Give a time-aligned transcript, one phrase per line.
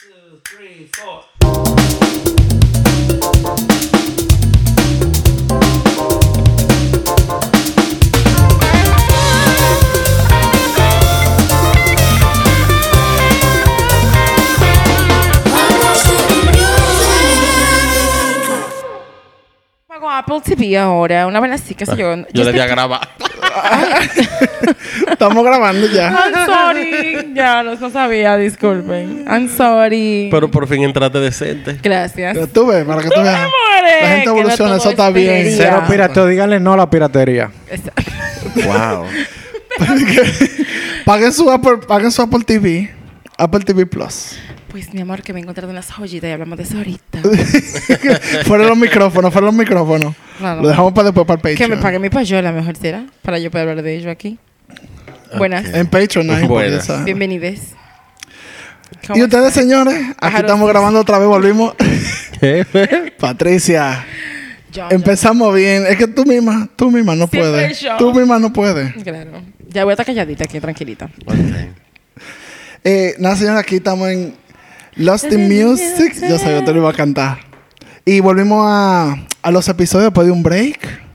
[0.00, 1.24] two, three, four.
[20.38, 22.14] Apple TV ahora, una vez así, qué sé yo.
[22.32, 23.08] Yo le di a grabar.
[25.10, 26.10] Estamos grabando ya.
[26.10, 27.34] I'm sorry.
[27.34, 29.24] ya, no, no sabía, disculpen.
[29.28, 30.28] I'm sorry.
[30.30, 31.78] Pero por fin entraste decente.
[31.82, 32.34] Gracias.
[32.34, 33.48] Pero tú ves, para que tú veas.
[34.02, 35.54] La gente evoluciona, eso está es bien.
[35.56, 37.50] Cero pirateo, díganle no a la piratería.
[37.68, 38.02] Exacto.
[38.64, 39.06] Wow.
[41.04, 42.94] Paguen su Apple, paguen su Apple TV.
[43.36, 44.38] Apple TV Plus.
[44.70, 47.20] Pues mi amor, que me he encontrado unas joyitas y hablamos de eso ahorita.
[48.44, 50.14] fuera los micrófonos, fuera los micrófonos.
[50.40, 51.80] Lo dejamos para después para el que me Patreon.
[51.82, 54.38] pague mi payola, mejor será, para yo poder hablar de ello aquí.
[55.36, 55.64] Buenas.
[55.72, 57.04] En Patreon, ahí, Buenas.
[57.04, 57.72] Bienvenides.
[59.14, 61.74] Y ustedes, señores, aquí Ajá, estamos grabando otra vez, volvimos.
[62.40, 62.66] ¿Qué?
[63.18, 64.04] Patricia,
[64.70, 65.86] Yo, yo- empezamos bien.
[65.86, 67.80] Es que tú misma, tú misma no Siempre puedes.
[67.80, 67.96] yo.
[67.96, 68.92] Tú misma no puedes.
[69.02, 69.30] Claro.
[69.70, 71.06] Ya voy a estar calladita aquí, tranquilita.
[71.26, 71.34] Ok.
[72.84, 74.34] Eh, nada, señores, aquí estamos en
[74.98, 76.14] Lost in Music.
[76.20, 77.38] Yo sabía que te lo iba a cantar.
[78.04, 81.06] Y volvimos a, a los episodios después de un break.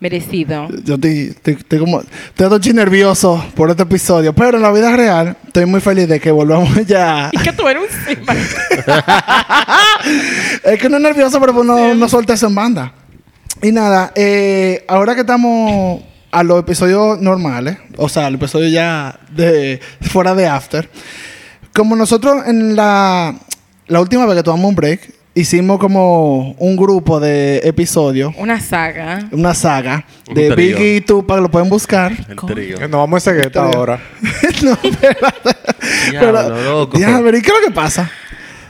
[0.00, 0.68] Merecido.
[0.84, 2.00] Yo estoy, estoy, estoy como...
[2.00, 4.34] Estoy todo nervioso por este episodio.
[4.34, 7.30] Pero en la vida real, estoy muy feliz de que volvamos ya.
[7.32, 7.88] Y que tú eres un
[10.64, 12.92] es que no es nervioso, pero pues no, no suelta eso en banda.
[13.62, 19.20] Y nada, eh, ahora que estamos a los episodios normales, o sea, el episodio ya
[19.30, 20.90] de fuera de After,
[21.74, 23.34] como nosotros en la,
[23.86, 29.28] la última vez que tomamos un break, hicimos como un grupo de episodios, Una saga.
[29.32, 30.76] una saga Un de trío.
[30.76, 32.12] Biggie y Tupac, lo pueden buscar.
[32.28, 32.78] El trío.
[32.80, 33.98] Nos vamos a ese gueto ahora.
[34.62, 35.56] no, espérate.
[36.10, 36.98] Diablo, loco.
[36.98, 38.10] Ya, pero ¿y qué es lo que pasa?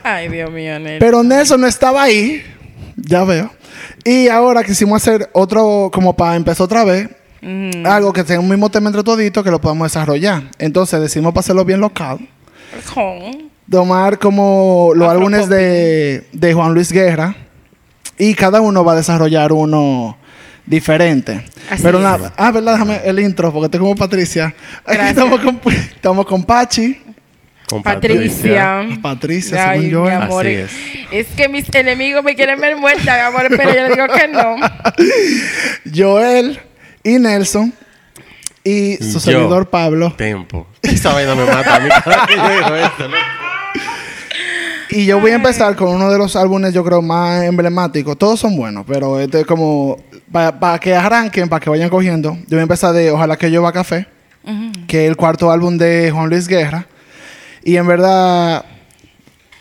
[0.05, 0.99] Ay, Dios mío, Nel.
[0.99, 2.43] Pero Nelson no estaba ahí.
[2.97, 3.51] Ya veo.
[4.05, 7.09] Y ahora quisimos hacer otro, como para empezar otra vez,
[7.45, 7.85] Mm.
[7.87, 10.45] algo que tenga un mismo tema entre toditos que lo podamos desarrollar.
[10.61, 12.21] Entonces decimos para hacerlo bien local.
[12.95, 17.35] Con- Tomar como los Afro álbumes de, de Juan Luis Guerra.
[18.19, 20.17] Y cada uno va a desarrollar uno
[20.67, 21.45] diferente.
[21.71, 22.05] Así Pero es.
[22.05, 22.33] nada.
[22.37, 22.73] Ah, ¿verdad?
[22.75, 24.55] Déjame el intro, porque estoy como Patricia.
[24.85, 25.61] Aquí estamos con,
[25.95, 27.01] estamos con Pachi.
[27.69, 28.87] Con Patricia.
[29.01, 30.03] Patricia, Ay, según yo.
[30.03, 30.13] mi ¿eh?
[30.15, 30.47] amor.
[30.47, 30.71] Así es.
[31.11, 31.27] es.
[31.35, 34.57] que mis enemigos me quieren ver muerta, mi amor, pero yo le digo que no.
[35.95, 36.61] Joel
[37.03, 37.73] y Nelson.
[38.65, 39.21] Y su Yo.
[39.21, 40.15] servidor Pablo.
[40.17, 40.67] Tempo.
[40.83, 43.17] Esa vaina me mata a mí cada que yo digo esto, ¿no?
[44.91, 48.17] Y yo voy a empezar con uno de los álbumes, yo creo, más emblemáticos.
[48.19, 49.97] Todos son buenos, pero este es como.
[50.31, 52.35] Para que arranquen, para que vayan cogiendo.
[52.35, 54.07] Yo voy a empezar de Ojalá que llueva café,
[54.87, 56.87] que es el cuarto álbum de Juan Luis Guerra.
[57.65, 58.65] Y en verdad.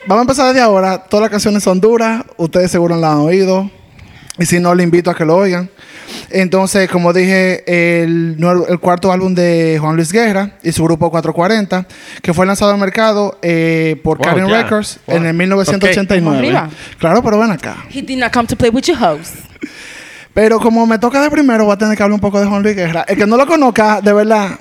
[0.05, 0.97] Vamos a empezar desde ahora.
[0.97, 2.23] Todas las canciones son duras.
[2.37, 3.69] Ustedes seguro la han oído.
[4.41, 5.69] Y si no, les invito a que lo oigan.
[6.31, 7.63] Entonces, como dije,
[8.01, 8.37] el,
[8.81, 11.85] cuarto álbum de Juan Luis Guerra y su grupo 440,
[12.23, 14.49] que fue lanzado al mercado eh, por Wow, Karen.
[14.49, 15.17] Records Wow.
[15.17, 16.25] en el 1989.
[16.25, 16.69] Vamos arriba.
[16.97, 17.85] Claro, pero ven acá.
[17.93, 19.35] He did not come to play with your host.
[20.33, 22.63] Pero como me toca de primero, voy a tener que hablar un poco de Juan
[22.63, 23.05] Luis Guerra.
[23.07, 24.57] El que no lo conozca, de verdad,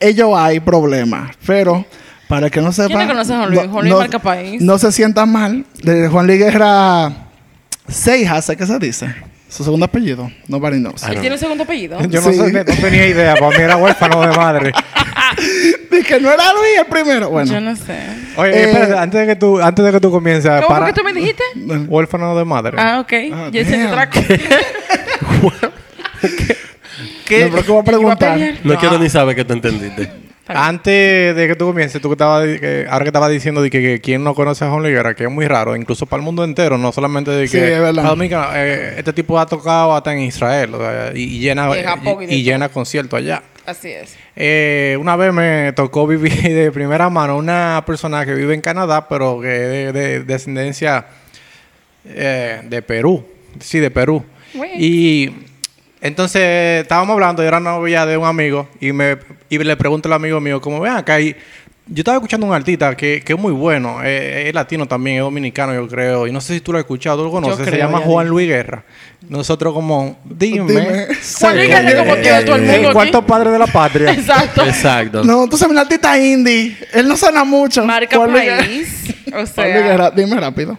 [0.00, 1.36] ellos hay problemas.
[1.44, 1.84] Pero,
[2.28, 3.02] para el que no sepa...
[3.02, 3.66] no conoce a Juan Luis?
[3.68, 4.62] Juan Luis marca país.
[4.62, 5.66] No se sientan mal.
[5.82, 7.12] De Juan Luis Guerra
[7.88, 9.14] Seijas, ¿sé qué se dice?
[9.48, 10.30] Su segundo apellido.
[10.48, 11.02] Nobody knows.
[11.04, 12.00] Él tiene un segundo apellido.
[12.08, 12.38] Yo no, Sí.
[12.38, 14.72] sé, no tenía idea, para mí era huérfano de madre.
[15.90, 17.28] Dije, no era Luis el primero.
[17.28, 17.52] Bueno.
[17.52, 17.98] Yo no sé.
[18.36, 20.86] Oye, Eh, espérate, antes de que tú, antes de que tú comiences, ¿Cómo para...
[20.86, 21.42] fue que tú me dijiste?
[21.88, 22.76] Huérfano de madre.
[22.80, 23.12] Ah, ok.
[23.32, 23.90] Ah, yo sé damn.
[23.92, 24.26] otra cosa.
[27.26, 27.44] ¿Qué?
[27.46, 28.34] No, pero ¿qué voy a Iba a preguntar?
[28.34, 28.54] pelear.
[28.64, 30.10] No quiero ni saber que tú entendiste.
[30.56, 33.80] Antes de que tú comiences, tú que estabas, que, ahora que estabas diciendo de que,
[33.80, 36.24] que quien no conoce a Juan Luis Guerra, que es muy raro, incluso para el
[36.24, 38.02] mundo entero, no solamente de Sí, que es verdad.
[38.02, 41.68] para Dominicana, eh, este tipo ha tocado hasta en Israel o sea, y, y llena,
[41.78, 43.42] Y Japón llena conciertos allá.
[43.64, 44.16] Así es.
[44.34, 49.08] Eh, una vez me tocó vivir de primera mano una persona que vive en Canadá,
[49.08, 51.06] pero que es de, de descendencia
[52.04, 53.24] eh, de Perú.
[53.60, 54.24] Sí, de Perú.
[54.76, 55.30] Y
[56.02, 59.16] entonces estábamos hablando, yo era novia de un amigo y me
[59.48, 61.36] y le pregunto al amigo mío, como vean acá, y
[61.86, 65.22] yo estaba escuchando un artista que, que es muy bueno, eh, es latino también, es
[65.22, 67.76] dominicano yo creo, y no sé si tú lo has escuchado, tú lo conoces, se
[67.76, 68.28] llama Juan.
[68.28, 68.84] Luis Guerra.
[69.28, 71.06] Nosotros como, dime, Dime.
[71.40, 72.92] Juan Luis Guerra como tiene todo el mundo el aquí.
[72.92, 74.12] cuarto padre de la patria.
[74.14, 74.64] Exacto.
[74.64, 75.24] Exacto.
[75.24, 76.76] No, tú sabes, un artista indie.
[76.92, 77.84] Él no suena mucho.
[77.84, 79.14] Marca Juan país.
[79.28, 80.78] O Juan Luis Guerra, dime rápido.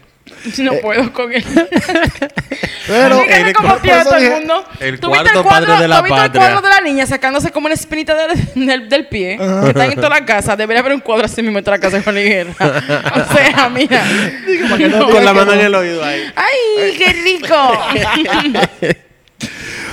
[0.60, 1.44] No puedo con él.
[2.88, 4.66] Pero el- cómo por pierde eso todo el dije- mundo.
[4.81, 6.42] el ¿Tú viste cuarto cuadro- padre de la ¿tú viste el patria.
[6.51, 9.38] cuadro de la niña sacándose como una espinita del, del, del pie?
[9.38, 10.56] Que están en toda la casa.
[10.57, 12.54] Debería haber un cuadro así mismo en toda la casa de Juan Liguerra.
[12.60, 14.04] o sea, mira.
[14.90, 15.10] No.
[15.10, 16.24] Con la mano en el oído ahí.
[16.36, 17.56] ¡Ay, qué rico!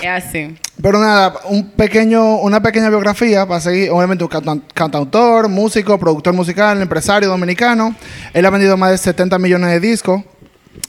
[0.03, 0.57] es así.
[0.83, 3.91] Pero nada, un pequeño, una pequeña biografía para seguir.
[3.91, 7.95] Obviamente, un canta- cantautor, músico, productor musical, empresario dominicano.
[8.33, 10.23] Él ha vendido más de 70 millones de discos.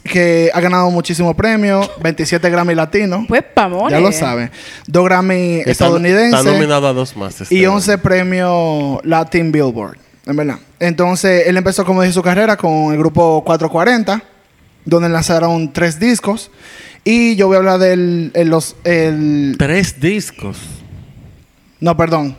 [0.04, 1.90] Que ha ganado muchísimos premios.
[2.02, 3.26] 27 Grammy latinos.
[3.28, 3.92] Pues, pamores.
[3.98, 4.52] ya lo saben.
[4.88, 6.40] Dos Grammy estadounidenses.
[6.40, 7.42] Está nominado a dos más.
[7.42, 7.74] este y año.
[7.74, 9.98] 11 premios Latin Billboard.
[10.26, 10.60] En verdad.
[10.80, 14.24] Entonces, él empezó, como dije, su carrera con el grupo 440.
[14.86, 16.52] Donde lanzaron tres discos.
[17.04, 18.32] Y yo voy a hablar del.
[18.36, 20.58] el- los, el, Tres discos.
[21.80, 22.36] no, perdón.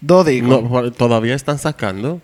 [0.00, 0.62] Dos discos.
[0.70, 2.20] No, todavía están sacando.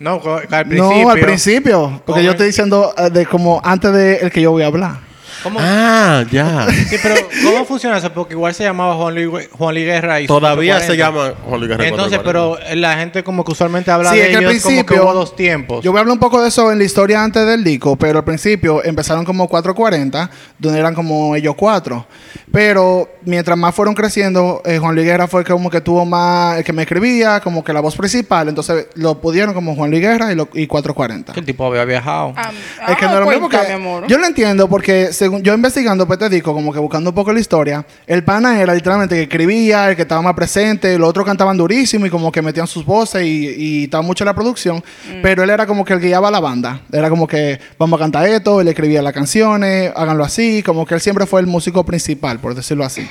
[0.00, 1.02] No, al principio.
[1.02, 2.02] No, al principio.
[2.04, 2.34] Porque ¿Cómo yo es?
[2.34, 5.09] estoy diciendo eh, de como antes de el que yo voy a hablar.
[5.42, 5.58] ¿Cómo?
[5.62, 6.66] Ah, ya.
[6.88, 7.14] Sí, pero
[7.44, 8.12] ¿cómo funciona eso?
[8.12, 10.86] Porque igual se llamaba Juan Luis, Juan Luis Guerra y Todavía 440.
[10.86, 12.22] se llama Juan Luis Guerra Entonces, 440.
[12.66, 14.84] pero la gente como que usualmente habla Sí, de es que al ellos como que
[14.84, 15.84] principio- hubo dos tiempos.
[15.84, 18.18] Yo voy a hablar un poco de eso en la historia antes del disco, pero
[18.18, 22.06] al principio empezaron como 440, donde eran como ellos cuatro.
[22.52, 26.64] Pero mientras más fueron creciendo, eh, Juan Luis Guerra fue como que tuvo más, el
[26.64, 28.48] que me escribía, como que la voz principal.
[28.48, 31.32] Entonces lo pudieron como Juan Luis Guerra y, lo- y 440.
[31.32, 32.32] Que el tipo había viajado.
[32.36, 32.50] Ah,
[32.88, 34.06] Es que ah, no lo mismo que- mi amor.
[34.08, 37.32] Yo lo entiendo porque según yo investigando pues te digo, como que buscando un poco
[37.32, 41.24] la historia, el pana era literalmente que escribía, el que estaba más presente, los otros
[41.24, 44.78] cantaban durísimo y como que metían sus voces y, y estaba mucho en la producción,
[44.80, 45.22] Mm.
[45.22, 46.80] pero él era como que el guiaba a la banda.
[46.92, 50.94] Era como que vamos a cantar esto, él escribía las canciones, háganlo así, como que
[50.94, 53.06] él siempre fue el músico principal, por decirlo así.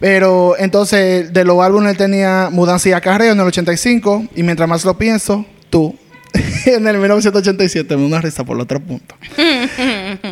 [0.00, 4.24] Pero entonces, de los álbumes él tenía Mudanza y Acarreo en el 85.
[4.34, 5.96] Y mientras más lo pienso, tú.
[6.66, 7.96] en el 1987.
[7.96, 9.14] Me da una risa por el otro punto.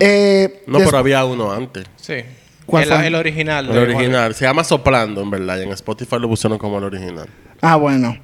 [0.00, 1.84] Eh, No, pero había uno antes.
[1.96, 2.16] Sí.
[2.66, 3.06] ¿Cuál el, fue?
[3.06, 3.70] el original.
[3.70, 4.34] El original.
[4.34, 5.58] Se llama Soplando, en verdad.
[5.58, 7.28] Y en Spotify lo pusieron como el original.
[7.60, 8.16] Ah, bueno.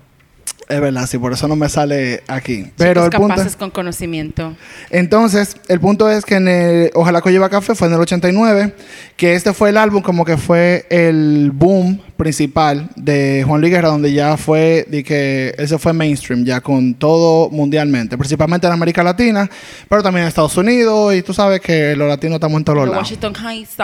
[0.68, 2.70] Es verdad, sí, por eso no me sale aquí.
[2.76, 3.36] Pero el Chicos punto.
[3.36, 4.54] capaces con conocimiento.
[4.90, 8.74] Entonces, el punto es que en el Ojalá que lleva café fue en el 89,
[9.16, 13.88] que este fue el álbum como que fue el boom principal de Juan Luis Guerra,
[13.88, 19.02] donde ya fue, de que ese fue mainstream, ya con todo mundialmente, principalmente en América
[19.02, 19.48] Latina,
[19.88, 22.88] pero también en Estados Unidos, y tú sabes que los latinos estamos en todos los
[22.88, 23.04] lados.
[23.04, 23.76] Washington Heights.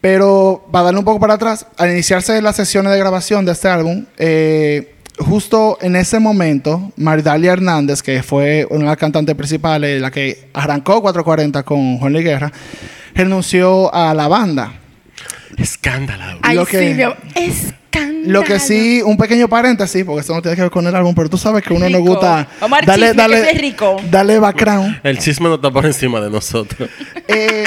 [0.00, 3.68] Pero para darle un poco para atrás, al iniciarse las sesiones de grabación de este
[3.68, 10.00] álbum, eh, justo en ese momento, Maridalia Hernández, que fue una de las cantantes principales,
[10.00, 12.52] la que arrancó 440 con Juan Luis Guerra,
[13.14, 14.72] renunció a la banda.
[15.56, 16.38] Escándalo.
[16.42, 17.40] Ay, Lo que- sí.
[17.40, 17.72] Escándalo.
[18.24, 21.14] Lo que sí, un pequeño paréntesis, porque eso no tiene que ver con el álbum,
[21.14, 22.12] pero tú sabes que uno nos Rico.
[22.12, 23.96] gusta Omar darle, Chisme, que es rico.
[24.10, 25.00] darle background.
[25.02, 26.88] El chisme no está por encima de nosotros.
[27.28, 27.64] Eh,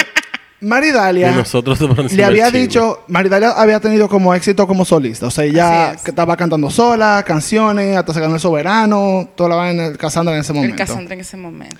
[0.60, 1.78] Maridalia nosotros
[2.12, 5.26] le había dicho, Maridalia había tenido como éxito como solista.
[5.26, 6.06] O sea, ella es.
[6.06, 10.52] estaba cantando sola, canciones, hasta sacando el soberano, toda la vaina de Cassandra en ese
[10.52, 10.76] El momento.
[10.76, 11.76] casante en ese momento.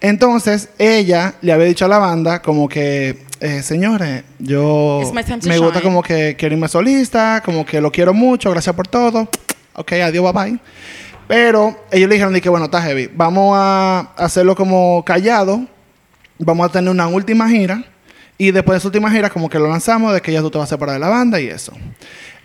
[0.00, 5.78] Entonces, ella le había dicho a la banda como que, eh, señores, yo me gusta
[5.78, 5.82] shine.
[5.82, 9.28] como que quiero irme solista, como que lo quiero mucho, gracias por todo.
[9.74, 10.60] Ok, adiós, bye bye.
[11.28, 13.10] Pero ellos le dijeron que, bueno, está heavy.
[13.14, 15.60] Vamos a hacerlo como callado.
[16.38, 17.84] Vamos a tener una última gira.
[18.38, 20.58] Y después de esa última gira, como que lo lanzamos de que ya tú te
[20.58, 21.72] vas a separar de la banda y eso.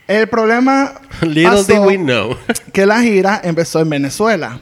[0.07, 2.36] El problema Little pasó did we know.
[2.74, 4.60] que la gira empezó en Venezuela.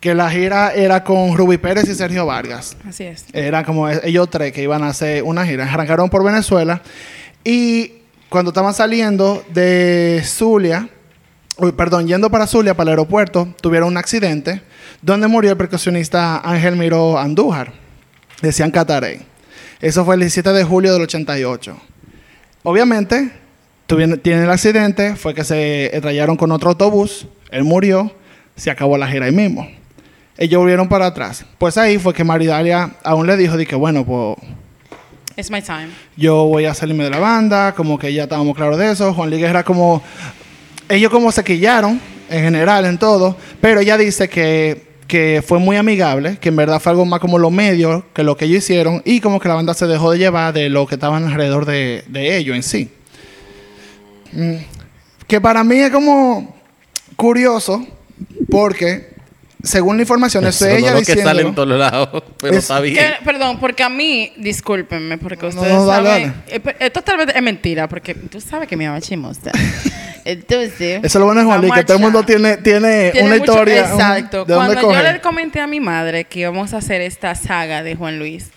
[0.00, 2.76] Que la gira era con Ruby Pérez y Sergio Vargas.
[2.88, 3.24] Así es.
[3.32, 5.64] Eran como e- ellos tres que iban a hacer una gira.
[5.70, 6.80] Arrancaron por Venezuela.
[7.44, 7.94] Y
[8.28, 10.88] cuando estaban saliendo de Zulia,
[11.58, 14.62] uy, perdón, yendo para Zulia, para el aeropuerto, tuvieron un accidente
[15.02, 17.72] donde murió el percusionista Ángel Miró Andújar.
[18.40, 19.29] Decían Catarey.
[19.80, 21.76] Eso fue el 17 de julio del 88.
[22.62, 23.32] Obviamente,
[23.86, 28.12] tuvieron, tienen el accidente, fue que se rayaron con otro autobús, él murió,
[28.56, 29.68] se acabó la gira ahí mismo.
[30.36, 31.44] Ellos volvieron para atrás.
[31.58, 34.36] Pues ahí fue que Maridalia aún le dijo de que, bueno, pues
[35.36, 35.88] It's my time.
[36.16, 39.14] yo voy a salirme de la banda, como que ya estábamos claros de eso.
[39.14, 40.02] Juan Luis Guerra como...
[40.88, 45.76] Ellos como se quillaron, en general, en todo, pero ella dice que, que fue muy
[45.76, 49.02] amigable, que en verdad fue algo más como los medios que lo que ellos hicieron,
[49.04, 52.04] y como que la banda se dejó de llevar de lo que estaban alrededor de,
[52.06, 52.88] de ellos en sí.
[54.32, 54.54] Mm.
[55.26, 56.56] Que para mí es como
[57.16, 57.84] curioso,
[58.50, 59.10] porque
[59.62, 62.22] según la información, eso es ella no lo que sale en todos lados.
[62.40, 62.94] Pero Es- está bien.
[62.96, 66.34] Que- perdón, porque a mí, discúlpenme, porque No, ustedes no, dale, saben.
[66.46, 66.62] dale.
[66.70, 69.50] eh, Esto tal vez es mentira, porque tú sabes que mi mamá es chismosa.
[70.24, 70.98] Entonces.
[70.98, 73.38] Eso es lo bueno de Juan Luis, que todo el mundo tiene, tiene, Tiene una
[73.38, 73.84] mucho- historia.
[73.86, 74.38] un- Exacto.
[74.44, 77.94] dónde Cuando yo le comenté a mi madre que íbamos a hacer esta saga de
[77.96, 78.50] Juan Luis,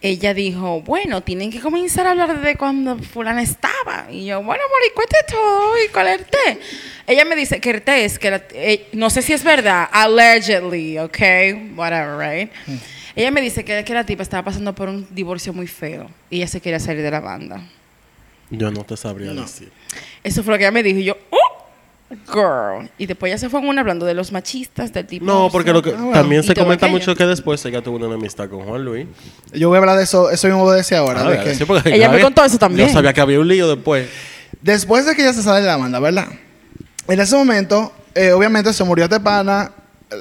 [0.00, 4.06] ella dijo, bueno, tienen que comenzar a hablar de cuando fulana estaba.
[4.10, 5.72] Y yo, bueno, amor, ¿y cuente todo?
[5.84, 6.60] ¿Y cuál es el té?
[7.08, 9.88] Ella me dice que el té es que, la- eh, no sé si es verdad,
[9.90, 11.18] allegedly, ok,
[11.76, 12.52] whatever, right?
[12.66, 12.76] Mm.
[13.16, 16.36] Ella me dice que, que la tipa estaba pasando por un divorcio muy feo y
[16.36, 17.60] ella se quería salir de la banda.
[18.50, 19.70] Yo no te sabría decir.
[20.24, 21.66] Eso fue lo que ella me dijo y yo, oh,
[22.32, 22.88] girl.
[22.98, 25.24] Y después ella se fue una hablando de los machistas, del tipo.
[25.26, 26.12] No, porque lo que bueno.
[26.12, 26.98] también se comenta aquello.
[26.98, 29.06] mucho que después ella tuvo una enemistad con Juan Luis.
[29.52, 31.20] Yo voy a hablar de eso, eso mismo voy a decir ahora.
[31.26, 32.88] Ah, de ya, que sí, porque Ella me contó eso también.
[32.88, 34.08] Yo sabía que había un lío después.
[34.62, 36.26] Después de que ella se sale de la banda, ¿verdad?
[37.06, 39.72] En ese momento, eh, obviamente se murió Tepana,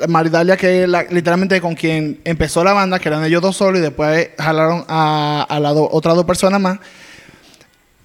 [0.09, 3.79] Maridalia, que es la- literalmente con quien empezó la banda, que eran ellos dos solos,
[3.79, 6.79] y después jalaron a, a las do- otras dos personas más.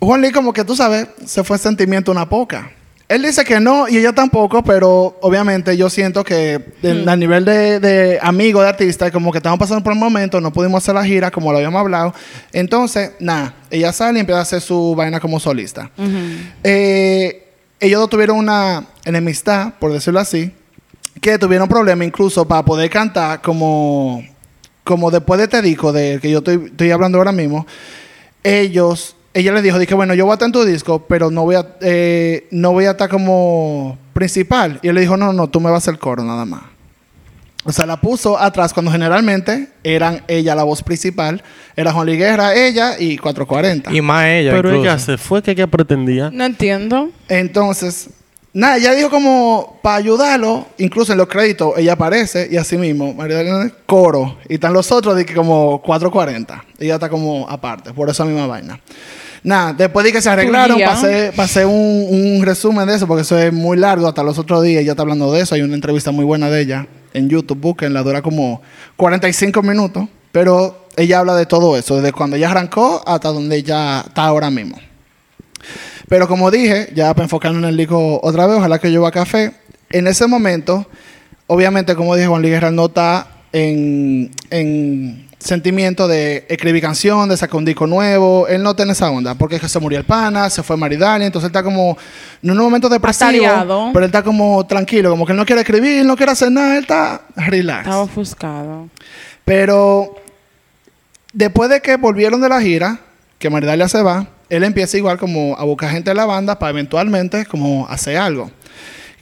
[0.06, 2.70] Juan Luis, como que tú sabes, se fue sentimiento una poca.
[3.08, 7.44] Él dice que no y ella tampoco, pero obviamente yo siento que de- a nivel
[7.44, 10.94] de, de amigo, de artista, como que estamos pasando por un momento, no pudimos hacer
[10.94, 12.14] la gira como lo habíamos hablado.
[12.52, 15.90] Entonces, nada, ella sale y empieza a hacer su vaina como solista.
[16.64, 17.48] Eh,
[17.80, 20.50] ellos dos tuvieron una enemistad, por decirlo así,
[21.20, 24.24] que tuvieron problemas incluso para poder cantar como,
[24.84, 27.66] como después de este disco de que yo estoy, estoy hablando ahora mismo.
[28.42, 31.42] Ellos, ella le dijo, dije, bueno, yo voy a estar en tu disco, pero no
[31.42, 34.78] voy a, eh, no voy a estar como principal.
[34.82, 36.62] Y él le dijo, no, no, tú me vas a hacer coro nada más.
[37.64, 41.42] O sea, la puso atrás cuando generalmente eran ella la voz principal.
[41.76, 43.94] Era Juan Liguerra, ella y 440.
[43.94, 44.50] Y más ella.
[44.50, 44.88] Pero incluso.
[44.88, 46.30] ella se fue, que ella pretendía.
[46.32, 47.10] No entiendo.
[47.28, 48.10] Entonces,
[48.52, 53.14] nada, ella dijo como para ayudarlo, incluso en los créditos ella aparece y así mismo,
[53.14, 56.64] María coro, y están los otros de que como 440.
[56.80, 58.80] Ella está como aparte, por esa misma vaina.
[59.44, 63.36] Nada, después de que se arreglaron, pasé, pasé un, un resumen de eso, porque eso
[63.36, 66.12] es muy largo, hasta los otros días ella está hablando de eso, hay una entrevista
[66.12, 68.62] muy buena de ella en YouTube, búsquenla, dura como
[68.96, 74.04] 45 minutos, pero ella habla de todo eso, desde cuando ella arrancó hasta donde ella
[74.06, 74.78] está ahora mismo.
[76.08, 79.10] Pero como dije, ya para enfocarnos en el disco otra vez, ojalá que yo a
[79.10, 79.54] café.
[79.90, 80.86] En ese momento,
[81.46, 87.36] obviamente, como dije, Juan Luis Guerra no está en, en sentimiento de escribir canción, de
[87.36, 88.46] sacar un disco nuevo.
[88.48, 91.26] Él no tiene esa onda, porque es que se murió el pana, se fue Maridani,
[91.26, 91.96] entonces él está como,
[92.42, 93.90] en un momento depresivo, Atareado.
[93.92, 96.76] pero él está como tranquilo, como que él no quiere escribir, no quiere hacer nada,
[96.76, 97.80] él está relax.
[97.80, 98.88] Estaba ofuscado.
[99.44, 100.14] Pero
[101.32, 103.00] después de que volvieron de la gira,
[103.38, 106.70] que Maridalia se va, él empieza igual como a buscar gente de la banda para
[106.70, 108.50] eventualmente como hacer algo.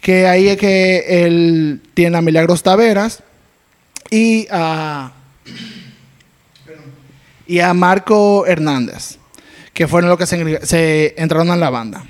[0.01, 3.23] Que ahí es que él tiene a Milagros Taveras
[4.11, 5.13] y a,
[7.51, 9.17] y a Marco Hernández,
[9.75, 12.05] que fueron los que se, entraron en la banda.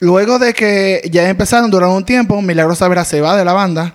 [0.00, 3.94] Luego de que ya empezaron, duraron un tiempo, Milagros Taveras se va de la banda.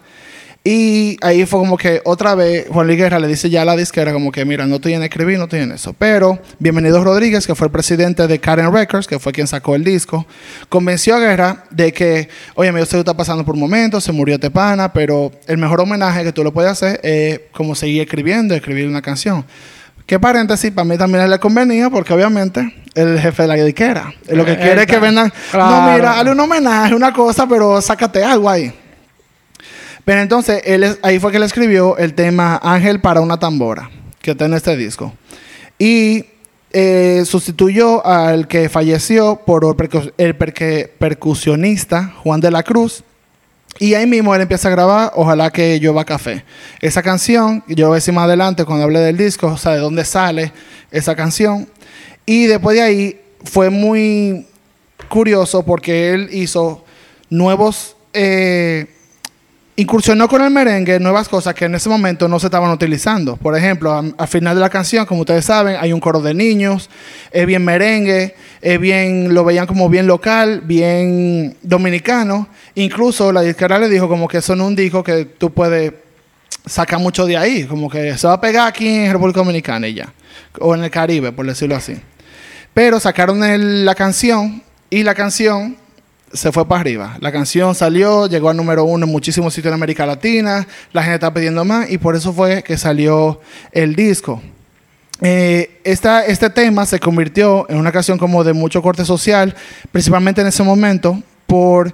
[0.63, 3.75] Y ahí fue como que otra vez Juan Luis Guerra le dice ya a la
[3.75, 5.95] disquera como que mira, no estoy en escribir, no estoy en eso.
[5.97, 9.83] Pero Bienvenido Rodríguez, que fue el presidente de Karen Records, que fue quien sacó el
[9.83, 10.27] disco,
[10.67, 14.39] convenció a Guerra de que, oye, sé que está pasando por un momento, se murió
[14.39, 18.87] Tepana, pero el mejor homenaje que tú le puedes hacer es como seguir escribiendo, escribir
[18.87, 19.45] una canción.
[20.09, 24.11] Que paréntesis, para mí también le convenía porque obviamente el jefe de la disquera.
[24.27, 27.45] Lo que Eh, quiere es que está- vendan, no, mira, hazle un homenaje, una cosa,
[27.47, 28.73] pero sácate algo ahí.
[30.03, 33.91] Pero entonces, él es- ahí fue que él escribió el tema Ángel para una tambora,
[34.19, 35.13] que está en este disco.
[35.77, 36.25] Y
[36.71, 43.03] eh, sustituyó al que falleció por el, percu- el perque- percusionista Juan de la Cruz.
[43.79, 46.43] Y ahí mismo él empieza a grabar Ojalá que llueva café.
[46.81, 49.79] Esa canción, yo voy a decir más adelante cuando hable del disco, o sea, de
[49.79, 50.51] dónde sale
[50.91, 51.67] esa canción.
[52.25, 54.45] Y después de ahí fue muy
[55.07, 56.85] curioso porque él hizo
[57.29, 57.95] nuevos...
[58.13, 58.87] eh,
[59.79, 63.37] incursionó con el merengue nuevas cosas que en ese momento no se estaban utilizando.
[63.37, 66.89] Por ejemplo, al final de la canción, como ustedes saben, hay un coro de niños,
[67.31, 72.49] es bien merengue, es bien, lo veían como bien local, bien dominicano.
[72.75, 75.93] Incluso la disquera le dijo como que es un disco que tú puedes
[76.65, 79.93] sacar mucho de ahí, como que se va a pegar aquí en República Dominicana y
[79.93, 80.11] ya,
[80.59, 81.95] o en el Caribe, por decirlo así.
[82.73, 85.77] Pero sacaron la canción y la canción
[86.33, 87.17] se fue para arriba.
[87.21, 91.15] La canción salió, llegó al número uno en muchísimos sitios en América Latina, la gente
[91.15, 93.39] está pidiendo más y por eso fue que salió
[93.71, 94.41] el disco.
[95.21, 99.53] Eh, esta- este tema se convirtió en una canción como de mucho corte social,
[99.91, 101.93] principalmente en ese momento, por,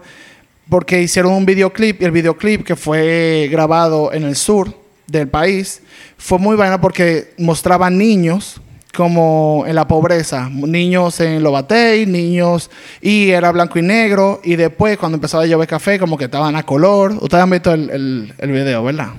[0.70, 4.72] porque hicieron un videoclip y el videoclip que fue grabado en el sur
[5.08, 5.82] del país
[6.18, 8.62] fue muy bueno porque mostraba niños
[8.96, 10.50] como en la pobreza.
[10.50, 12.72] Niños en Lobatey, niños...
[13.02, 14.42] Y era blanco y negro.
[14.44, 17.12] Y después, cuando empezaba a llover café, como que estaban a color.
[17.22, 19.10] Ustedes han visto el, el, video, ¿verdad?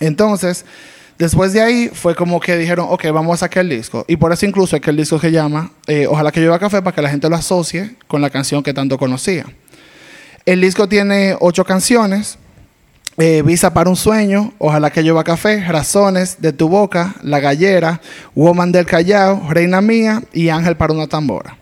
[0.00, 0.64] Entonces,
[1.18, 4.04] después de ahí fue como que dijeron, ok, vamos a sacar el disco.
[4.08, 6.82] Y por eso incluso es que el disco se llama eh, Ojalá que llueva café
[6.82, 9.46] para que la gente lo asocie con la canción que tanto conocía.
[10.44, 12.38] El disco tiene ocho canciones.
[13.18, 18.00] Eh, Visa para un sueño, Ojalá que llueva café, Razones de tu boca, La gallera,
[18.34, 21.56] Woman del Callao, Reina mía y Ángel para una tambora.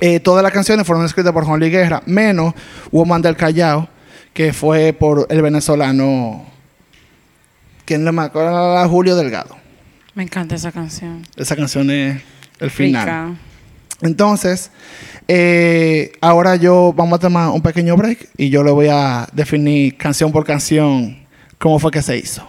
[0.00, 2.54] Eh, todas las canciones fueron escritas por Juan Luis Guerra, menos
[2.90, 3.88] Woman del Callao,
[4.32, 6.44] que fue por el venezolano,
[7.84, 8.40] ¿quién le marcó?
[8.88, 9.56] Julio Delgado.
[10.14, 11.26] Me encanta esa canción.
[11.36, 12.20] Esa canción es
[12.58, 13.04] el final.
[13.04, 13.51] Rica.
[14.02, 14.70] Entonces,
[15.28, 19.96] eh, ahora yo vamos a tomar un pequeño break y yo le voy a definir
[19.96, 21.18] canción por canción
[21.58, 22.46] cómo fue que se hizo.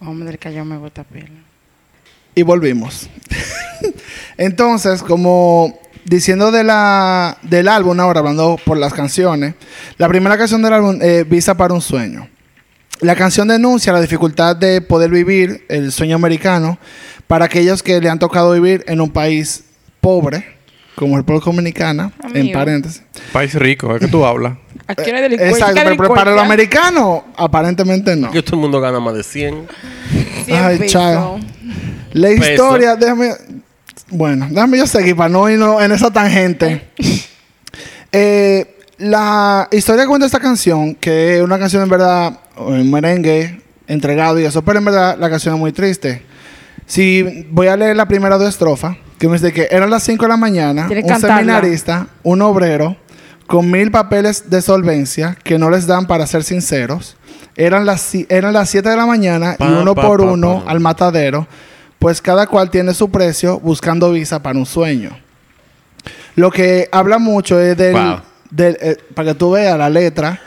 [0.00, 1.28] Hombre del Callao me gusta pila.
[2.34, 3.08] Y volvimos.
[4.36, 9.54] Entonces, como diciendo de la, del álbum ahora, hablando por las canciones,
[9.96, 12.28] la primera canción del álbum es Visa para un sueño.
[13.00, 16.78] La canción denuncia la dificultad de poder vivir el sueño americano
[17.26, 19.64] para aquellos que le han tocado vivir en un país
[20.04, 20.44] pobre,
[20.94, 22.58] como el pueblo dominicana, en Amigo.
[22.58, 23.02] paréntesis.
[23.32, 24.58] País rico, es que tú hablas.
[24.86, 25.68] Aquí no hay delincuencia.
[25.70, 26.42] Exacto, pero, para los delincuencia.
[26.44, 28.30] americanos, aparentemente no.
[28.30, 29.66] Que todo el mundo gana más de 100.
[30.44, 31.38] Cien Ay, chao.
[32.12, 32.50] La Peso.
[32.50, 33.30] historia, déjame.
[34.10, 36.90] Bueno, déjame yo seguir para no irnos en esa tangente.
[38.16, 42.38] Eh, la historia que cuenta esta canción, que es una canción en verdad,
[42.84, 46.22] merengue entregado y eso, pero en verdad la canción es muy triste.
[46.86, 50.24] Si voy a leer la primera dos estrofas, que me dice que eran las 5
[50.24, 51.36] de la mañana, Tienes un cantarla.
[51.38, 52.96] seminarista, un obrero,
[53.46, 57.16] con mil papeles de solvencia que no les dan para ser sinceros.
[57.56, 60.70] Eran las, eran las 7 de la mañana y uno pa, por pa, uno pa.
[60.70, 61.46] al matadero,
[61.98, 65.16] pues cada cual tiene su precio buscando visa para un sueño.
[66.36, 68.20] Lo que habla mucho es del, Wow.
[68.50, 70.40] del, eh, para que tú veas la letra,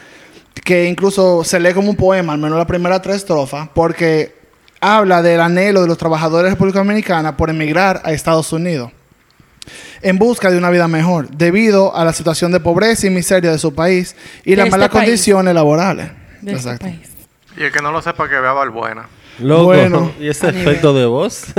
[0.64, 4.36] que incluso se lee como un poema, al menos la primera tres estrofas, porque
[4.80, 8.92] habla del anhelo de los trabajadores de la República Dominicana por emigrar a Estados Unidos
[10.02, 13.58] en busca de una vida mejor, debido a la situación de pobreza y miseria de
[13.58, 14.16] su país
[14.46, 15.04] y De las este malas país.
[15.06, 16.12] condiciones laborales.
[16.42, 16.86] De este Exacto.
[16.86, 17.10] país.
[17.58, 19.08] Y el que no lo sepa que vea Balbuena.
[19.40, 19.66] Loco.
[19.66, 20.12] Bueno.
[20.20, 20.68] ¿Y ese nivel.
[20.68, 21.46] efecto de voz?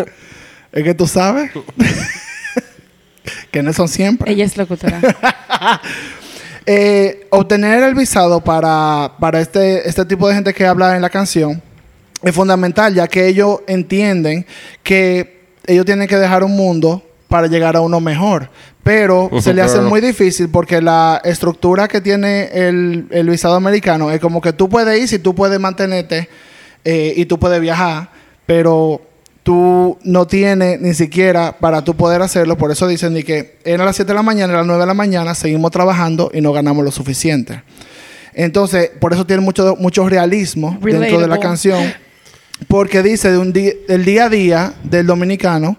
[0.70, 1.50] Es que tú sabes
[3.50, 4.30] que no son siempre.
[4.30, 5.00] Ella es locutora.
[6.66, 11.08] Eh, obtener el visado para, para este, este tipo de gente que habla en la
[11.08, 11.62] canción
[12.22, 14.46] es fundamental, ya que ellos entienden
[14.82, 18.50] que ellos tienen que dejar un mundo para llegar a uno mejor.
[18.82, 19.88] Pero se le hace Claro.
[19.90, 24.68] muy difícil porque la estructura que tiene el, el visado americano es como que tú
[24.70, 26.28] puedes ir si tú puedes mantenerte
[26.84, 28.08] eh, y tú puedes viajar,
[28.46, 29.02] pero
[29.42, 32.56] tú no tienes ni siquiera para tú poder hacerlo.
[32.56, 34.86] Por eso dicen ni que eran las 7 de la mañana, a las 9 de
[34.86, 37.62] la mañana, seguimos trabajando y no ganamos lo suficiente.
[38.32, 41.92] Entonces, por eso tiene mucho, mucho realismo dentro de la canción.
[42.66, 45.76] Porque dice de un di- del día a día del dominicano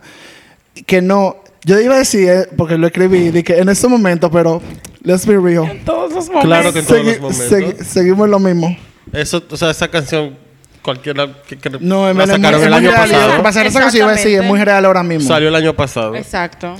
[0.85, 1.37] que no.
[1.65, 4.61] Yo iba a decir, eh, porque lo escribí, de que en este momento, pero
[5.03, 5.81] let's be real.
[5.85, 6.45] Todos los momentos.
[6.45, 7.51] Claro que en todos los momentos.
[7.51, 8.77] segui- seguimos en lo mismo.
[9.11, 10.37] Eso, o sea, esa canción,
[10.81, 13.09] cualquiera que, que No, en la verdad, es muy- sacaron es el muy año real.
[13.09, 13.27] pasado.
[13.31, 15.27] Lo que pasa es que esa canción iba a decir, es muy real ahora mismo.
[15.27, 16.15] Salió el año pasado.
[16.15, 16.75] Exacto.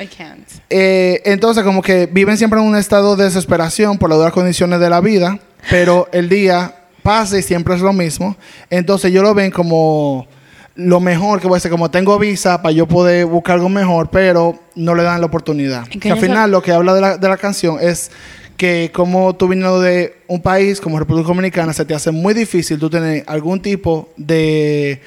[0.00, 0.48] I can't.
[0.68, 4.80] Eh, entonces, como que viven siempre en un estado de desesperación por las duras condiciones
[4.80, 5.38] de la vida,
[5.70, 8.34] pero el día pasa y siempre es lo mismo.
[8.70, 10.26] Entonces, ellos lo ven como
[10.74, 14.08] lo mejor que voy a hacer, como tengo visa para yo poder buscar algo mejor,
[14.10, 15.84] pero no le dan la oportunidad.
[15.84, 18.10] ¿En qué Que al final, lo que habla de la, de la canción es
[18.56, 22.78] que como tú viniendo de un país como República Dominicana, se te hace muy difícil
[22.78, 25.00] tú tener algún tipo de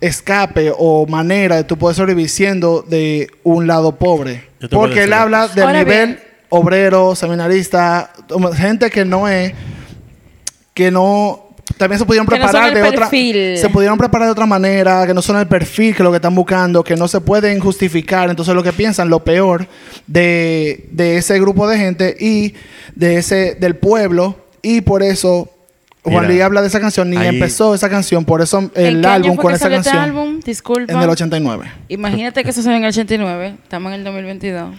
[0.00, 4.48] escape o manera de tú poder sobrevivir siendo de un lado pobre.
[4.70, 6.20] Porque él habla del Ahora nivel bien.
[6.48, 8.10] obrero, seminarista,
[8.54, 9.52] gente que no es,
[10.74, 13.58] que no, también se pudieron Que no son preparar el de otra, perfil.
[13.58, 16.34] se pudieron preparar de otra manera, que no son el perfil que lo que están
[16.34, 18.30] buscando, que no se pueden justificar.
[18.30, 19.66] Entonces lo que piensan, lo peor
[20.06, 22.54] de, de ese grupo de gente y
[22.94, 25.48] de ese, del pueblo, y por eso
[26.02, 29.04] Juan Luis habla de esa canción, ni ahí- empezó esa canción, por eso ¿En el
[29.04, 30.04] año álbum fue con que esa salió este canción.
[30.18, 30.40] álbum?
[30.40, 30.92] Disculpa.
[30.92, 31.70] En el 89.
[31.88, 33.54] Imagínate que eso salió en el 89.
[33.62, 34.74] Estamos en el 2022.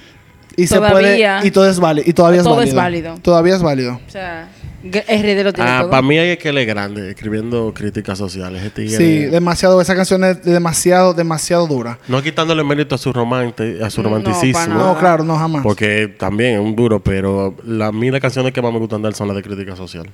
[0.63, 1.37] Y se Todavía.
[1.39, 3.09] puede y todo es válido y todavía Todo es es válido.
[3.11, 3.21] válido.
[3.23, 3.99] Todavía es válido.
[4.07, 4.47] O sea,
[4.81, 8.61] tiene Ah, para mí hay que él es grande, escribiendo críticas sociales.
[8.61, 11.99] Ese tigre- Sí, demasiado esa canción es demasiado demasiado dura.
[12.07, 14.73] No quitándole mérito a su romante, a su romanticismo.
[14.73, 15.63] No, claro, no jamás.
[15.63, 19.01] Porque también es un duro, pero la, a mí las canciones que más me gustan
[19.01, 20.07] de él son las de crítica social.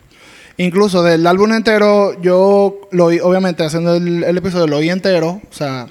[0.60, 5.40] Incluso del álbum entero, yo lo oí, obviamente, haciendo el, el episodio, lo oí entero.
[5.50, 5.86] O sea,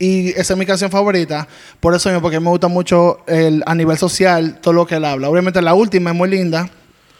[0.00, 1.46] y esa es mi canción favorita.
[1.78, 5.04] Por eso mismo, porque me gusta mucho el, a nivel social todo lo que él
[5.04, 5.28] habla.
[5.30, 6.68] Obviamente, la última es muy linda.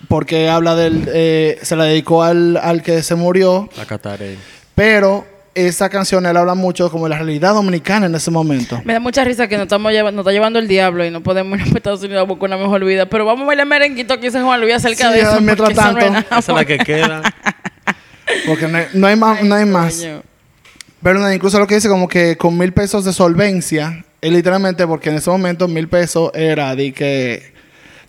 [0.08, 1.08] Porque habla del.
[1.12, 3.68] eh, se la dedicó al, al que se murió.
[3.76, 4.36] La cataré.
[4.74, 8.80] Pero esa canción él habla mucho como de la realidad dominicana en ese momento.
[8.84, 11.22] Me da mucha risa que nos, estamos lleva- nos está llevando el diablo y no
[11.22, 13.06] podemos ir a Estados Unidos a buscar una mejor vida.
[13.06, 15.40] Pero vamos a bailar merenguito aquí en San Juan Luis acerca Sí, de eso.
[15.40, 17.22] mientras es tanto, Esa es la que queda.
[18.46, 19.42] Porque no hay, no hay más.
[19.42, 20.06] No hay más.
[21.02, 25.08] Pero incluso lo que dice como que con mil pesos de solvencia, es literalmente porque
[25.08, 27.52] en ese momento mil pesos era de que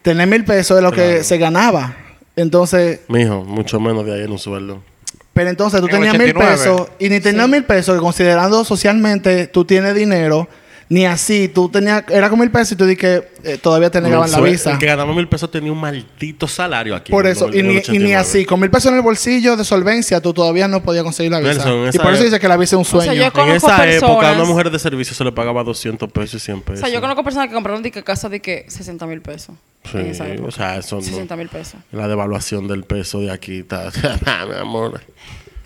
[0.02, 1.96] tener mil pesos de lo que se ganaba.
[2.36, 4.84] Entonces, Mijo, mucho menos de ahí en un sueldo.
[5.34, 6.56] Pero entonces tú En tenías mil 89.
[6.58, 10.48] pesos y ni tenías mil pesos, que considerando socialmente tú tienes dinero,
[10.90, 14.02] ni así, tú tenías, era con mil pesos y tú di que eh, todavía te
[14.02, 14.72] negaban la visa.
[14.74, 17.14] El que ganaba mil pesos tenía un maldito salario aquí.
[17.14, 18.16] Por eso, y ni, y ni 89.
[18.18, 21.40] así, con mil pesos en el bolsillo de solvencia, tú todavía no podías conseguir la
[21.40, 21.54] visa.
[21.64, 23.14] Nelson, y por eso e- dice que la visa es un sea, sueño.
[23.34, 26.40] yo En esa época, a una mujer de servicio se le pagaba 200 pesos y
[26.46, 26.80] 100 O pesos.
[26.82, 29.56] sea, yo conozco personas que compraron de que casa de que 60 mil pesos.
[29.90, 30.48] Sí, en esa época.
[30.48, 31.02] o sea, eso no.
[31.02, 31.80] 60 mil pesos.
[31.92, 33.92] La devaluación del peso de aquí está.
[34.48, 35.02] Mi amor.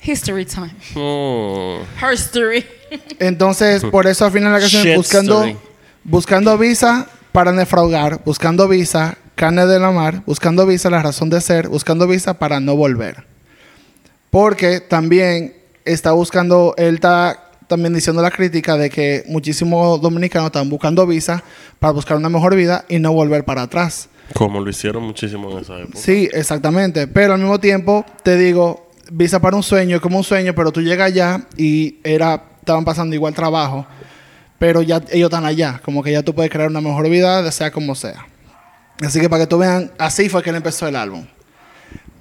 [0.03, 0.73] History time.
[0.93, 2.13] Mm.
[2.13, 2.65] History.
[3.19, 5.57] Entonces, por eso al final de la canción, Shit buscando, story.
[6.03, 11.41] buscando visa para defraudar, buscando visa, carne de la mar, buscando visa, la razón de
[11.41, 13.25] ser, buscando visa para no volver.
[14.29, 20.69] Porque también está buscando, él está también diciendo la crítica de que muchísimos dominicanos están
[20.69, 21.43] buscando visa
[21.79, 24.09] para buscar una mejor vida y no volver para atrás.
[24.33, 25.99] Como lo hicieron muchísimo en esa época.
[25.99, 27.07] Sí, exactamente.
[27.07, 30.71] Pero al mismo tiempo, te digo, visa para un sueño es como un sueño, pero
[30.71, 33.85] tú llegas allá y era, estaban pasando igual trabajo,
[34.57, 35.79] pero ya ellos están allá.
[35.83, 38.25] Como que ya tú puedes crear una mejor vida, sea como sea.
[39.01, 41.25] Así que para que tú vean, así fue que él empezó el álbum.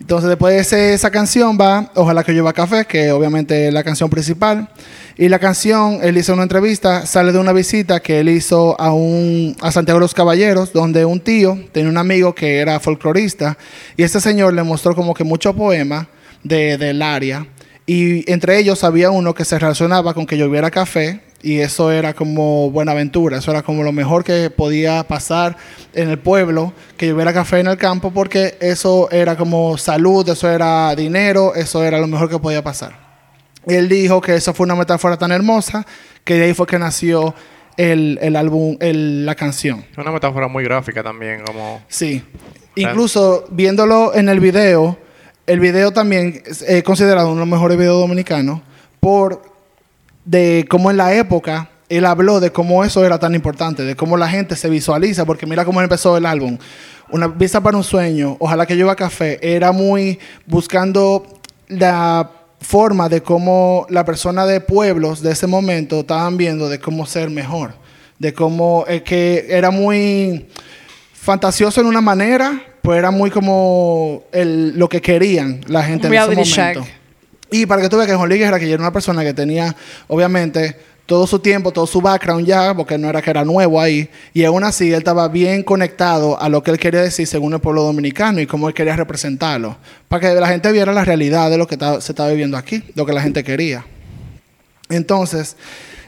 [0.04, 4.10] Entonces, después de esa canción va Ojalá que llueva café, que obviamente es la canción
[4.10, 4.68] principal.
[5.16, 8.92] Y la canción, él hizo una entrevista, sale de una visita que él hizo a,
[8.92, 13.56] un, a Santiago de los Caballeros, donde un tío tenía un amigo que era folclorista.
[13.96, 16.06] Y este señor le mostró como que muchos poemas
[16.42, 17.46] de, del área.
[17.86, 21.22] Y entre ellos había uno que se relacionaba con que lloviera café.
[21.46, 25.58] Y eso era como Buenaventura, eso era como lo mejor que podía pasar
[25.92, 30.50] en el pueblo, que lloviera café en el campo, porque eso era como salud, eso
[30.50, 32.92] era dinero, eso era lo mejor que podía pasar.
[33.66, 35.86] Él dijo que eso fue una metáfora tan hermosa
[36.24, 37.34] que de ahí fue que nació
[37.76, 39.84] el, el álbum, el- la canción.
[39.98, 41.82] Una metáfora muy gráfica también, como...
[41.88, 42.22] Sí.
[42.74, 44.96] Incluso viéndolo en el video,
[45.46, 48.62] el video también es eh, considerado uno de los mejores videos dominicanos
[48.98, 49.42] por
[50.24, 54.16] de cómo en la época él habló de cómo eso era tan importante, de cómo
[54.16, 56.56] la gente se visualiza, porque mira cómo empezó el álbum.
[57.10, 61.26] Una vista para un sueño, ojalá que lleva café, era muy buscando
[61.68, 67.04] la forma de cómo la persona de pueblos de ese momento estaban viendo de cómo
[67.04, 67.74] ser mejor,
[68.18, 70.46] de cómo eh, que era muy
[71.12, 76.10] fantasioso en una manera, pero era muy como el- lo que querían la gente en
[76.14, 76.80] ese momento.
[76.84, 76.94] check.
[77.56, 79.76] Y para que tú veas que Juan Luis Guerra, que era una persona que tenía,
[80.08, 84.10] obviamente, todo su tiempo, todo su background ya, porque no era que era nuevo ahí,
[84.32, 87.60] y aún así él estaba bien conectado a lo que él quería decir según el
[87.60, 89.76] pueblo dominicano y cómo él quería representarlo,
[90.08, 93.06] para que la gente viera la realidad de lo que se estaba viviendo aquí, lo
[93.06, 93.86] que la gente quería.
[94.88, 95.56] Entonces,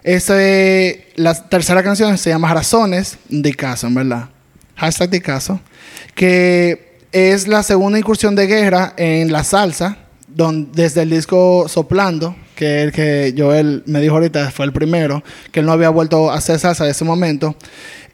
[0.03, 4.31] ese, la tercera canción se llama Razones de Caso, en verdad.
[4.75, 5.61] Hashtag de Caso.
[6.17, 9.99] Que es la segunda incursión de guerra en la salsa,
[10.37, 15.22] don- desde el disco Soplando, que el que Joel me dijo ahorita fue el primero,
[15.51, 17.57] que él no había vuelto a hacer salsa de ese momento.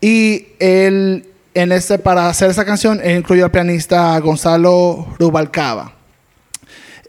[0.00, 5.94] Y él, en este, para hacer esa canción, él incluyó al pianista Gonzalo Rubalcaba.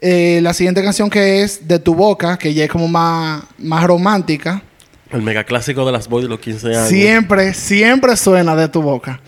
[0.00, 3.84] Eh, la siguiente canción que es De tu boca, que ya es como más, más
[3.84, 4.62] romántica.
[5.10, 6.88] El mega clásico de las boys de los 15 años.
[6.88, 9.20] Siempre, siempre suena de tu boca.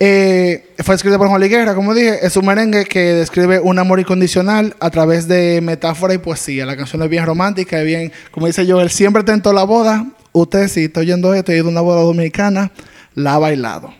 [0.00, 2.24] Eh, fue escrita por Juan Liguerra, como dije.
[2.24, 6.66] Es un merengue que describe un amor incondicional a través de metáfora y poesía.
[6.66, 10.06] La canción es bien romántica, es bien, como dice yo, él siempre tentó la boda.
[10.32, 12.70] Usted, si está oyendo esto ha ido a una boda dominicana,
[13.14, 13.92] la ha bailado.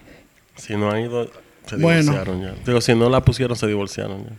[0.54, 1.30] Si no han ido,
[1.66, 2.00] se Bueno.
[2.12, 2.54] divorciaron ya.
[2.64, 4.30] Digo, si no la pusieron, se divorciaron ya.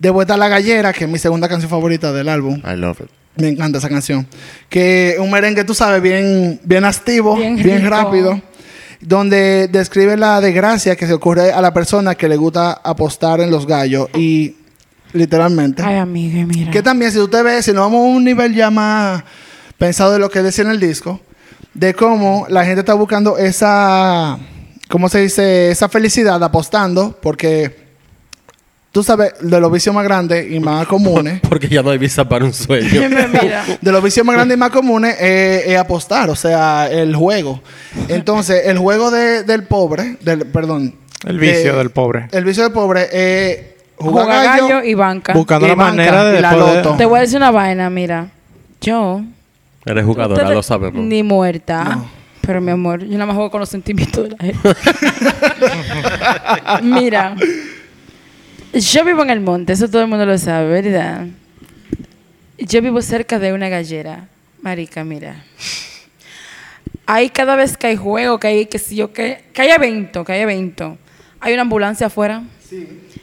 [0.00, 2.60] De vuelta a la gallera, que es mi segunda canción favorita del álbum.
[2.64, 3.08] I love it.
[3.36, 4.26] Me encanta esa canción.
[4.68, 7.90] Que un merengue, tú sabes, bien, bien activo, Bien bien, rico.
[7.90, 8.42] rápido.
[9.00, 13.50] Donde describe la desgracia que se ocurre a la persona que le gusta apostar en
[13.50, 14.08] los gallos.
[14.14, 14.56] Y
[15.12, 15.82] literalmente.
[15.82, 16.70] Ay, amiga, mira.
[16.70, 19.22] Que también, si usted ve, si nos vamos a un nivel ya más
[19.76, 21.20] pensado de lo que decía en el disco,
[21.74, 24.38] de cómo la gente está buscando esa,
[24.88, 25.70] ¿cómo se dice?
[25.70, 27.87] Esa felicidad apostando, porque
[28.92, 32.28] tú sabes, de los vicios más grandes y más comunes, Porque ya no hay visa
[32.28, 32.88] para un sueño.
[33.80, 37.60] De los vicios más grandes y más comunes eh, es apostar, o sea, el juego.
[38.08, 40.94] Entonces, el juego de- del pobre, del, perdón.
[41.26, 42.28] El vicio de- del pobre.
[42.32, 43.58] El vicio del pobre es
[43.96, 45.32] jugar gallo, gallo y banca.
[45.32, 46.94] Buscando y la banca, manera de la loto.
[46.96, 48.28] Te voy a decir una vaina, mira.
[48.80, 49.22] Yo.
[49.84, 51.02] Eres jugadora, lo sabemos.
[51.04, 51.84] Ni muerta.
[51.84, 52.10] No.
[52.42, 54.68] Pero mi amor, yo nada más juego con los sentimientos de la gente.
[56.82, 57.34] mira.
[58.72, 61.26] Yo vivo en el monte, eso todo el mundo lo sabe, ¿verdad?
[62.58, 64.28] Yo vivo cerca de una gallera.
[64.60, 65.44] Marica, mira.
[67.06, 70.24] Ahí cada vez que hay juego, que hay, que si yo, que, que hay evento,
[70.24, 70.98] que hay evento,
[71.40, 72.42] hay una ambulancia afuera.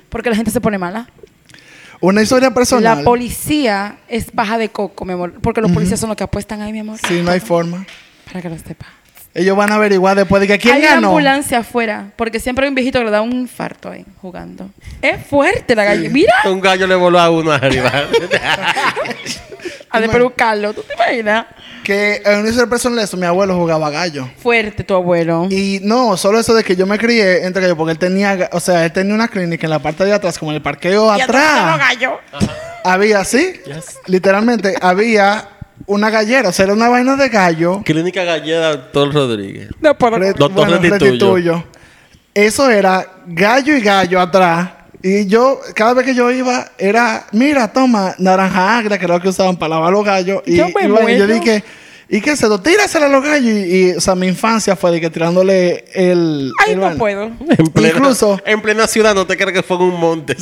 [0.10, 1.08] Porque la gente se pone mala.
[2.02, 3.00] Una historia personal.
[3.00, 5.34] La policía es baja de coco, mi amor.
[5.42, 7.00] Porque los policías son los que apuestan ahí, mi amor.
[7.08, 7.86] Sí, no hay forma.
[8.26, 8.88] Para que lo sepa.
[9.38, 11.08] Ellos van a averiguar después de que quién hay una ganó.
[11.10, 12.12] ambulancia afuera.
[12.16, 14.70] Porque siempre hay un viejito que le da un infarto ahí jugando.
[15.02, 16.10] Es fuerte la gallina.
[16.14, 17.92] Mira, Un gallo le voló a uno arriba.
[19.90, 20.74] a de pelucarlo.
[20.74, 21.46] ¿Tú te imaginas?
[21.84, 24.28] Que en una historia personal eso, mi abuelo jugaba gallo.
[24.38, 25.48] Fuerte tu abuelo.
[25.52, 28.60] Y no, solo eso de que yo me crié entre gallos, porque él tenía, o
[28.60, 31.22] sea, él tenía una clínica en la parte de atrás, como en el parqueo Y
[31.22, 31.78] atrás atrás.
[31.78, 32.14] gallos.
[32.84, 33.54] Había, sí,
[34.08, 35.50] literalmente, había
[35.88, 37.82] una gallera, o sea, era una vaina de gallo.
[37.86, 39.70] Clínica Gallera Doctor Rodríguez.
[39.82, 39.94] No.
[39.94, 41.64] Re- Doctor bueno, Retituyo.
[42.34, 44.70] Eso era gallo y gallo atrás.
[45.02, 49.22] Y yo, cada vez que yo iba, era, mira, toma, naranja agria, que era lo
[49.22, 50.42] que usaban para lavar los gallos.
[50.46, 51.64] Y, Yo me y yo dije,
[52.10, 52.60] ¿y qué es eso?
[52.60, 53.52] Tírasela a los gallos.
[53.54, 56.52] Y, y, o sea, mi infancia fue de que tirándole el.
[56.66, 57.24] Ay, el no puedo.
[57.26, 60.36] En plena, Incluso- En plena ciudad, no te creas que fue en un monte.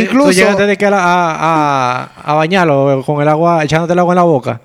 [0.00, 3.98] Incluso- Tú llegaste de que a, a, a, a bañarlo con el agua, echándote el
[3.98, 4.60] agua en la boca.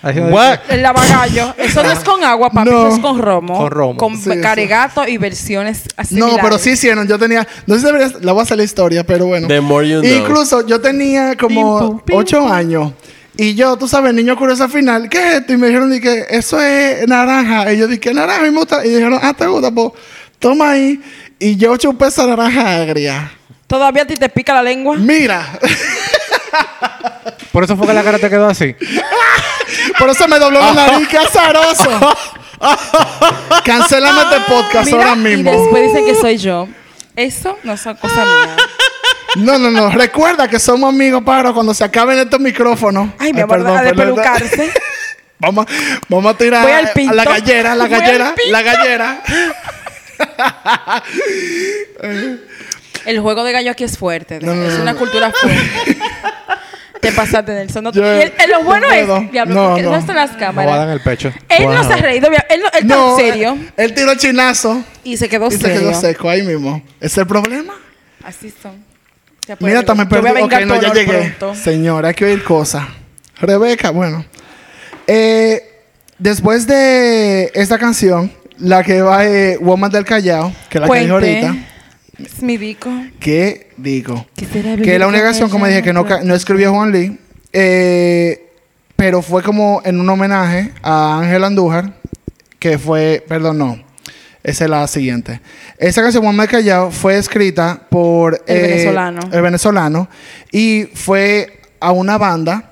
[0.00, 0.58] What?
[0.68, 1.54] El lavagallo.
[1.58, 2.70] Eso no es con agua, papi.
[2.70, 2.86] No.
[2.86, 3.58] Eso es con romo.
[3.58, 3.96] Con romo.
[3.96, 4.40] Con Sí, sí.
[4.40, 6.14] caregato y versiones así.
[6.14, 7.08] No, pero sí hicieron.
[7.08, 7.46] Yo tenía.
[7.66, 8.12] No sé si debería.
[8.20, 9.48] La voy a hacer la historia, pero bueno.
[9.48, 10.08] The more you know.
[10.10, 12.92] Incluso yo tenía como ocho años.
[13.36, 15.52] Y yo, tú sabes, niño curioso al final, ¿qué es esto?
[15.52, 17.72] Y me dijeron, di que eso es naranja.
[17.72, 18.84] Y yo dije, naranja, y me gusta.
[18.86, 19.92] Y dijeron, ah, te gusta, pues
[20.38, 21.00] toma ahí.
[21.40, 23.32] Y yo chupé esa naranja agria.
[23.68, 24.96] ¿Todavía a ti te pica la lengua?
[24.96, 25.46] Mira,
[27.52, 28.74] Por eso fue que la cara te quedó así.
[29.98, 32.16] por eso me dobló la nariz, qué azaroso.
[33.64, 35.50] Cancélame este podcast Mira, ahora y mismo.
[35.52, 36.66] después dicen que soy yo.
[37.14, 38.56] Eso no son cosas mías.
[39.36, 39.90] No, no, no.
[39.90, 43.10] Recuerda que somos amigos, para cuando se acaben estos micrófonos.
[43.18, 44.72] Ay, mi amor, a despelucarse.
[45.40, 45.66] Vamos,
[46.08, 49.22] vamos a tirar Voy al a la gallera, la gallera, la gallera.
[53.08, 54.38] El juego de gallo aquí es fuerte.
[54.40, 54.98] No, no, es no, una no.
[54.98, 55.96] cultura fuerte.
[57.00, 57.84] Te pasaste, Nelson.
[57.84, 59.90] No, Yo- y el- el- lo bueno no es, diablo, No, porque no.
[59.92, 60.94] no están las Me voy a dar en cámaras.
[60.96, 61.32] el pecho.
[61.48, 64.18] Él no se ha reído, él, no- él está No, en serio Él tiró el
[64.18, 66.82] chinazo y se quedó y se quedó seco ahí mismo.
[67.00, 67.72] ¿Ese es el problema?
[68.24, 68.84] Así son.
[69.60, 69.84] Mira, ver.
[69.86, 70.44] también Yo voy a perdí.
[70.44, 71.18] Ok, no, ya llegué.
[71.38, 71.54] pronto.
[71.54, 72.84] Señora, hay que oír cosas.
[73.40, 74.24] Rebeca, bueno.
[75.06, 75.62] Eh,
[76.18, 80.98] después de esta canción, la que va es Woman del Callao, que es la que
[80.98, 81.46] dije Cuente.
[81.46, 81.64] ahorita.
[82.18, 82.90] Es mi dico.
[83.20, 84.26] ¿Qué digo?
[84.34, 87.18] Que la única canción, como dije, que no, no escribió Juan Lee,
[87.52, 88.50] eh,
[88.96, 91.94] pero fue como en un homenaje a Ángel Andújar,
[92.58, 93.80] que fue, perdón, no,
[94.42, 95.40] esa es la siguiente.
[95.78, 99.20] Esa canción, Juan del Callao, fue escrita por El eh, venezolano.
[99.32, 100.08] el venezolano
[100.50, 102.67] y fue a una banda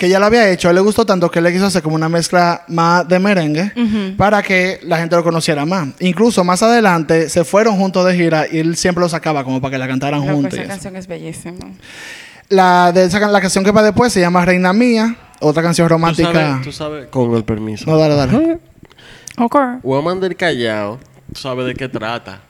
[0.00, 0.68] que ya lo había hecho.
[0.68, 3.18] A él le gustó tanto que él le quiso hacer como una mezcla más de
[3.18, 3.70] merengue
[4.16, 5.88] para que la gente lo conociera más.
[6.00, 9.72] Incluso más adelante se fueron juntos de gira y él siempre lo sacaba como para
[9.72, 10.54] que la cantaran Loco, juntos.
[10.58, 11.66] esa canción es bellísima.
[12.48, 15.92] La, de esa, la canción que va después se llama Reina Mía, otra canción Tú
[15.92, 16.32] romántica.
[16.32, 17.84] sabes, tú sabes, con el permiso.
[17.88, 18.58] No, dale, dale.
[19.38, 19.56] Ok.
[19.82, 20.98] Woman del Callao,
[21.32, 22.40] tú sabes de qué trata.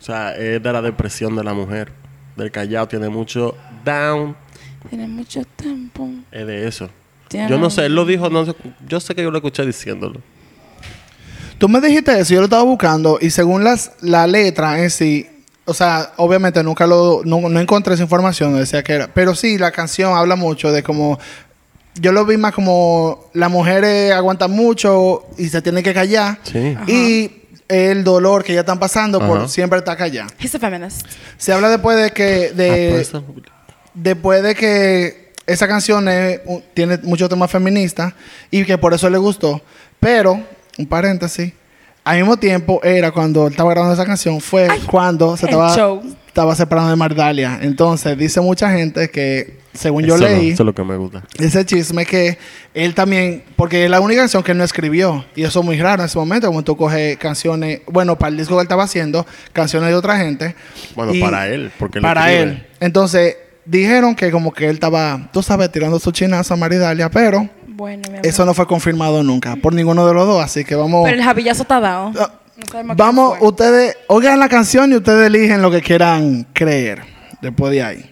[0.00, 1.92] O sea, es de la depresión de la mujer.
[2.36, 4.34] Del Callao tiene mucho down,
[4.88, 6.08] Tiene mucho tiempo.
[6.32, 6.88] es de eso.
[7.30, 8.54] Yo no sé, él lo dijo, no sé,
[8.88, 10.20] yo sé que yo lo escuché diciéndolo.
[11.58, 15.28] Tú me dijiste eso, yo lo estaba buscando y según las, la letra en sí,
[15.66, 19.58] o sea, obviamente nunca lo, no, no encontré esa información, decía que era, pero sí,
[19.58, 21.18] la canción habla mucho de como,
[21.96, 26.76] yo lo vi más como las mujeres aguantan mucho y se tienen que callar Sí.
[26.86, 27.30] y
[27.68, 29.48] el dolor que ya están pasando por Ajá.
[29.48, 30.28] siempre estar callada.
[30.40, 31.06] He's a feminist.
[31.36, 33.24] Se habla después de que, Ah, de, por eso-
[33.94, 36.40] después de que esa canción es
[36.74, 38.12] tiene muchos temas feministas
[38.50, 39.60] y que por eso le gustó.
[39.98, 40.40] Pero,
[40.78, 41.52] un paréntesis,
[42.04, 46.02] al mismo tiempo era cuando él estaba grabando esa canción, fue cuando se estaba, show.
[46.26, 47.58] estaba separando de Mardalia.
[47.62, 50.96] Entonces, dice mucha gente que según yo Eso no, leí, eso es lo que me
[50.96, 51.22] gusta.
[51.38, 52.38] ese chisme que
[52.74, 55.80] él también, porque es la única canción que él no escribió, y eso es muy
[55.80, 58.84] raro en ese momento, como tú coges canciones, bueno, para el disco que él estaba
[58.84, 60.56] haciendo, canciones de otra gente.
[60.96, 62.52] Bueno, para él, porque él Para escribe.
[62.52, 62.66] él.
[62.80, 63.36] Entonces,
[63.70, 68.02] dijeron que como que él estaba, tú sabes, tirando su chinazo a Maridalia, pero Bueno,
[68.22, 71.04] eso no fue confirmado nunca por ninguno de los dos, así que vamos...
[71.04, 72.12] Pero el jabillazo está dado.
[72.18, 72.30] Ah,
[72.84, 77.02] No Vamos, ustedes oigan la canción y ustedes eligen lo que quieran creer
[77.40, 78.09] después de ahí.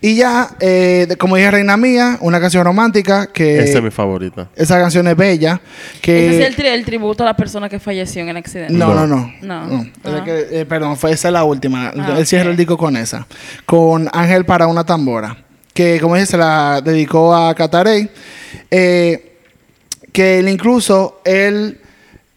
[0.00, 3.90] Y ya, eh, de- como dije, Reina Mía, una canción romántica que Esa es mi
[3.90, 4.48] favorita.
[4.56, 5.60] esa canción es bella.
[6.00, 8.72] Que Ese es el, tri- el tributo a la persona que falleció en el accidente.
[8.72, 9.66] no, no, No.
[9.66, 10.22] no, Ah.
[10.24, 11.92] que, eh, perdón, fue esa es la última.
[11.96, 12.50] Ah, Él cierra ok.
[12.52, 13.26] el disco con esa,
[13.66, 15.36] con Ángel para una tambora,
[15.74, 18.08] que como dije se la dedicó a Catarey,
[18.70, 19.36] eh,
[20.12, 21.80] que él incluso él,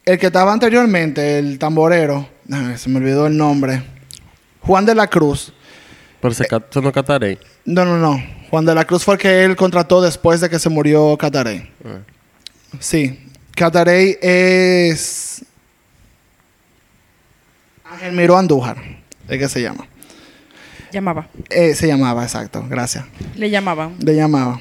[0.06, 3.82] el que estaba anteriormente, el tamborero, ay, se me olvidó el nombre,
[4.62, 5.54] Juan de la Cruz.
[6.22, 7.40] Pero se, eso no es Catarey.
[7.66, 8.24] No, no, no.
[8.50, 11.70] Juan de la Cruz fue el que él contrató después de que se murió Catarey.
[11.84, 12.00] Ah.
[12.80, 13.20] Sí.
[13.56, 15.44] Catarey es.
[17.86, 18.78] Ángel Miró Andújar.
[19.28, 19.88] ¿De qué se llama?
[20.92, 21.28] Llamaba.
[21.50, 22.66] Eh, se llamaba, exacto.
[22.70, 23.06] Gracias.
[23.36, 23.96] Le llamaban.
[24.00, 24.60] Le llamaba.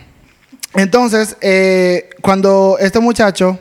[0.74, 3.58] Entonces, eh, cuando este muchacho,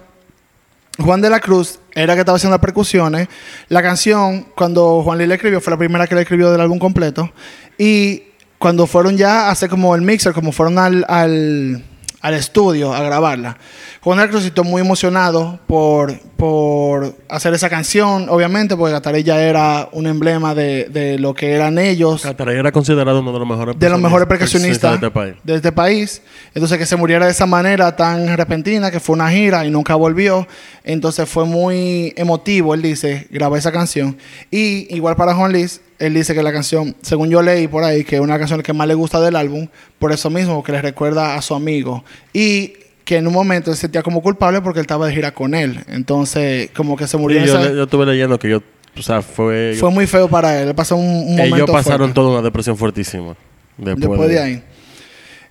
[1.00, 3.28] Juan de la Cruz, era que estaba haciendo las percusiones,
[3.67, 6.80] la canción, cuando Juan Lee la escribió, fue la primera que le escribió del álbum
[6.80, 7.32] completo.
[7.78, 8.23] Y
[8.58, 11.84] cuando fueron ya a hacer como el mixer, como fueron al, al,
[12.21, 13.58] al estudio a grabarla,
[14.01, 19.89] Juan Cruz estuvo muy emocionado por, por hacer esa canción, obviamente, porque Gataré ya era
[19.91, 23.79] un emblema de, de lo que eran ellos Catarey era considerado uno de los mejores
[23.79, 25.36] de los mejores percusionistas de este país.
[25.43, 26.21] de este país.
[26.53, 29.95] Entonces que se muriera de esa manera tan repentina, que fue una gira y nunca
[29.95, 30.47] volvió.
[30.84, 34.17] Entonces fue muy emotivo, él dice, grabar esa canción.
[34.51, 38.04] Y igual para Juan Luis, él dice que la canción, según yo leí por ahí,
[38.04, 39.68] que es una canción que más le gusta del álbum,
[40.00, 42.04] por eso mismo, que le recuerda a su amigo.
[42.34, 45.34] Y que en un momento él se sentía como culpable porque él estaba de gira
[45.34, 45.84] con él.
[45.88, 47.40] Entonces, como que se murió.
[47.40, 48.62] En yo, esa- yo estuve leyendo que yo,
[48.98, 49.76] o sea, fue...
[49.80, 50.74] fue muy feo para él.
[50.76, 52.14] Pasó un, un momento ellos pasaron fuerte.
[52.14, 53.36] toda una depresión fuertísima.
[53.78, 54.64] Después, después de ahí.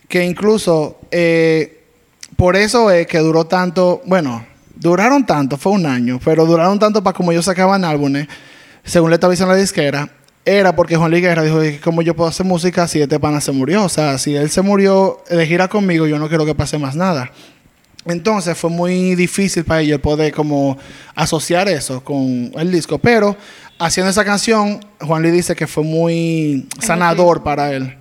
[0.09, 1.81] Que incluso, eh,
[2.37, 7.03] por eso es que duró tanto, bueno, duraron tanto, fue un año, pero duraron tanto
[7.03, 8.27] para como ellos sacaban álbumes,
[8.85, 10.09] según le estaba diciendo la disquera,
[10.45, 13.53] era porque Juan Luis Guerra dijo, ¿cómo yo puedo hacer música si este pana se
[13.53, 13.85] murió?
[13.85, 16.97] O sea, si él se murió de gira conmigo, yo no quiero que pase más
[16.97, 17.31] nada.
[18.07, 20.79] Entonces fue muy difícil para ellos poder como
[21.15, 22.99] asociar eso con el disco.
[22.99, 23.37] Pero
[23.79, 27.97] haciendo esa canción, Juan Luis dice que fue muy sanador para él.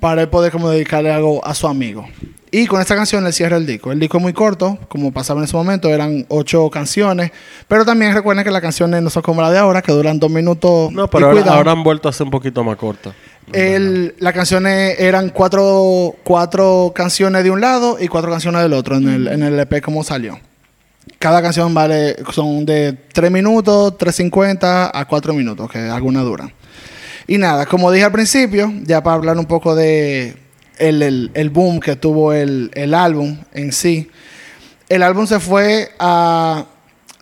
[0.00, 2.06] Para él poder como dedicarle algo a su amigo.
[2.50, 3.92] Y con esta canción le cierra el disco.
[3.92, 7.30] El disco es muy corto, como pasaba en ese momento, eran ocho canciones.
[7.68, 10.30] Pero también recuerden que las canciones no son como las de ahora, que duran dos
[10.30, 10.90] minutos.
[10.92, 13.12] No, pero ahora, han vuelto a ser un poquito más cortas.
[13.52, 18.96] El- las canciones eran cuatro, cuatro canciones de un lado y cuatro canciones del otro
[18.96, 20.38] en el, en el EP como salió.
[21.18, 26.52] Cada canción vale, son de 3 minutos, 3.50 a 4 minutos, que algunas duran.
[27.26, 30.36] Y nada, como dije al principio, ya para hablar un poco de
[30.78, 34.08] el, el- el boom que tuvo el, el álbum en sí,
[34.88, 36.64] el álbum se fue a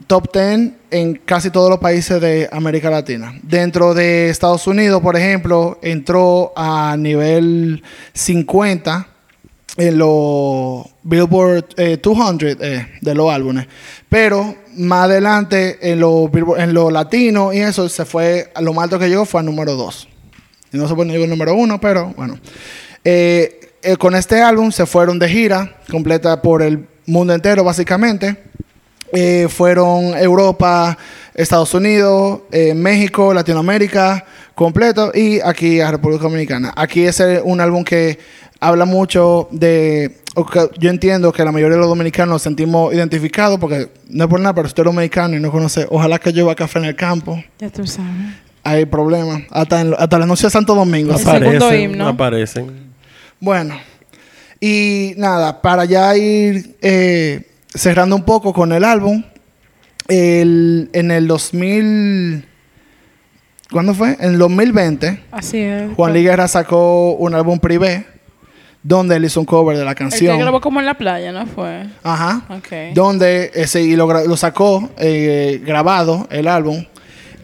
[0.07, 3.35] top 10 en casi todos los países de América Latina.
[3.43, 9.09] Dentro de Estados Unidos, por ejemplo, entró a nivel 50
[9.79, 13.67] en los Billboard eh, 200 eh, de los álbumes.
[14.09, 18.99] Pero más adelante en los en lo latino y eso se fue, lo más alto
[18.99, 20.09] que llegó fue al número 2.
[20.73, 22.39] Y no se puede el número 1, pero bueno.
[23.09, 28.37] Eh, eh, con este álbum se fueron de gira completa por el mundo entero básicamente.
[29.13, 30.99] Eh, fueron Europa,
[31.33, 34.25] Estados Unidos, eh, México, Latinoamérica
[34.57, 36.73] completo y aquí a República Dominicana.
[36.75, 38.19] Aquí es un álbum que
[38.59, 40.17] habla mucho de...
[40.81, 44.41] yo entiendo que la mayoría de los dominicanos nos sentimos identificados porque no es por
[44.41, 47.41] nada, pero usted es dominicano y no conoce, ojalá que lleve café en el campo.
[47.61, 48.11] Ya tú sabes.
[48.65, 49.43] Hay problemas.
[49.51, 51.15] Hasta, en, hasta la anuncio de Santo Domingo.
[51.15, 52.09] El Aparecen, himno.
[52.09, 52.86] aparecen.
[53.47, 53.77] Bueno,
[54.59, 59.23] y nada, para ya ir eh, cerrando un poco con el álbum,
[60.09, 62.45] el- en el 2000,
[63.71, 64.17] ¿cuándo fue?
[64.19, 65.93] En el 2020, Así es.
[65.95, 68.05] Juan Luis Guerra sacó un álbum privé
[68.83, 70.37] donde él hizo un cover de la El que canción.
[70.41, 71.87] grabó como en la playa, ¿no fue?
[72.03, 72.43] Ajá.
[72.49, 72.95] Ok.
[72.95, 76.85] Donde ese y lo sacó eh, grabado el álbum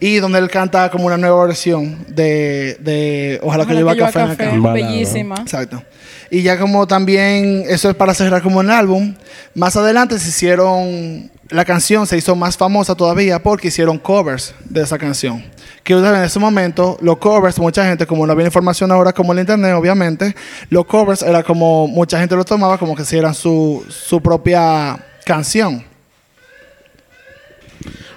[0.05, 4.11] y donde él canta como una nueva versión de, de Ojalá, que Ojalá lleva lleva
[4.11, 4.61] café, campo.
[4.61, 4.73] Balada.
[4.73, 5.35] Bellísima.
[5.39, 5.81] Exacto.
[6.29, 9.15] Y ya como también, eso es para cerrar como el álbum,
[9.55, 14.81] más adelante se hicieron, la canción se hizo más famosa todavía porque hicieron covers de
[14.81, 15.41] esa canción.
[15.83, 19.39] que en ese momento los covers, mucha gente, como no había información ahora como el
[19.39, 20.35] internet, obviamente,
[20.69, 24.99] los covers era como mucha gente lo tomaba como que si eran su, su propia
[25.25, 25.85] canción.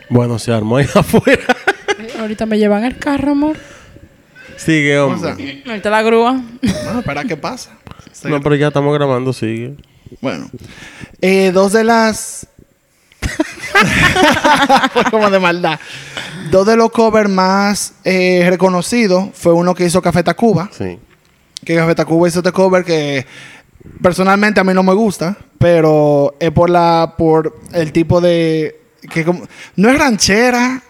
[0.09, 1.57] Bueno, se armó ahí afuera.
[2.19, 3.57] Ahorita me llevan el carro, amor.
[4.57, 5.35] Sigue, O hombre.
[5.37, 6.41] sea, Ahorita la grúa.
[6.85, 7.71] bueno, para qué pasa.
[8.25, 9.77] No, pero ya estamos grabando, sigue.
[10.21, 10.51] Bueno,
[11.21, 12.47] eh, dos de las.
[14.93, 15.79] Fue como de maldad.
[16.51, 20.71] Dos de los covers más eh, reconocidos fue uno que hizo Café Tacuba.
[20.73, 20.99] Sí.
[21.65, 23.27] Que Café Tacuba hizo este cover que
[24.01, 28.81] personalmente a mí no me gusta, pero es por la por el tipo de
[29.11, 30.83] que como no es ranchera,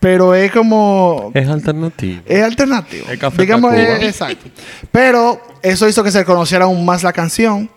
[0.00, 2.22] pero es como Es alternativo.
[2.26, 3.06] es alternativo.
[3.10, 4.48] Es Café Digamos, es- exacto.
[4.92, 7.70] Pero eso hizo que se conociera aún más la canción.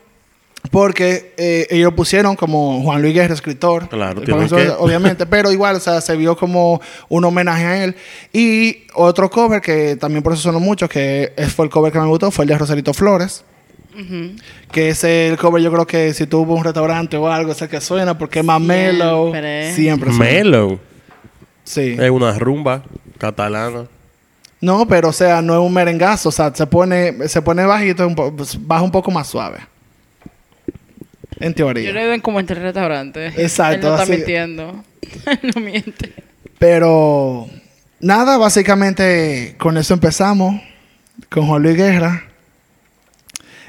[0.70, 3.90] Porque eh, ellos pusieron como Juan Luis Guerra, escritor.
[3.90, 7.96] Claro, eso, que- Obviamente, pero igual, o sea, se vio como un homenaje a él.
[8.32, 12.00] Y otro cover que también por eso sonó mucho, que es- fue el cover que
[12.00, 13.44] me gustó, fue el de Rosarito Flores.
[14.72, 17.68] Que es el cover, yo creo que si tuvo un restaurante o algo, es el
[17.68, 19.32] que suena, porque es más mellow.
[19.32, 19.74] Siempre.
[19.74, 20.32] Siempre suena.
[20.32, 20.80] Mellow.
[21.64, 21.96] Sí.
[22.00, 22.84] Es una rumba
[23.18, 23.86] catalana.
[24.60, 28.06] No, pero o sea, no es un merengazo, o sea, se pone, se pone bajito,
[28.08, 29.60] un po- pues, baja un poco más suave.
[31.40, 31.92] En Yo teoría.
[31.92, 33.36] le ven como entre restaurantes.
[33.40, 34.84] Exacto, Él no está así- mintiendo.
[35.42, 36.14] Él no miente.
[36.60, 37.48] Pero
[38.00, 40.62] nada, básicamente con eso empezamos,
[41.30, 42.26] con Juan Luis Guerra.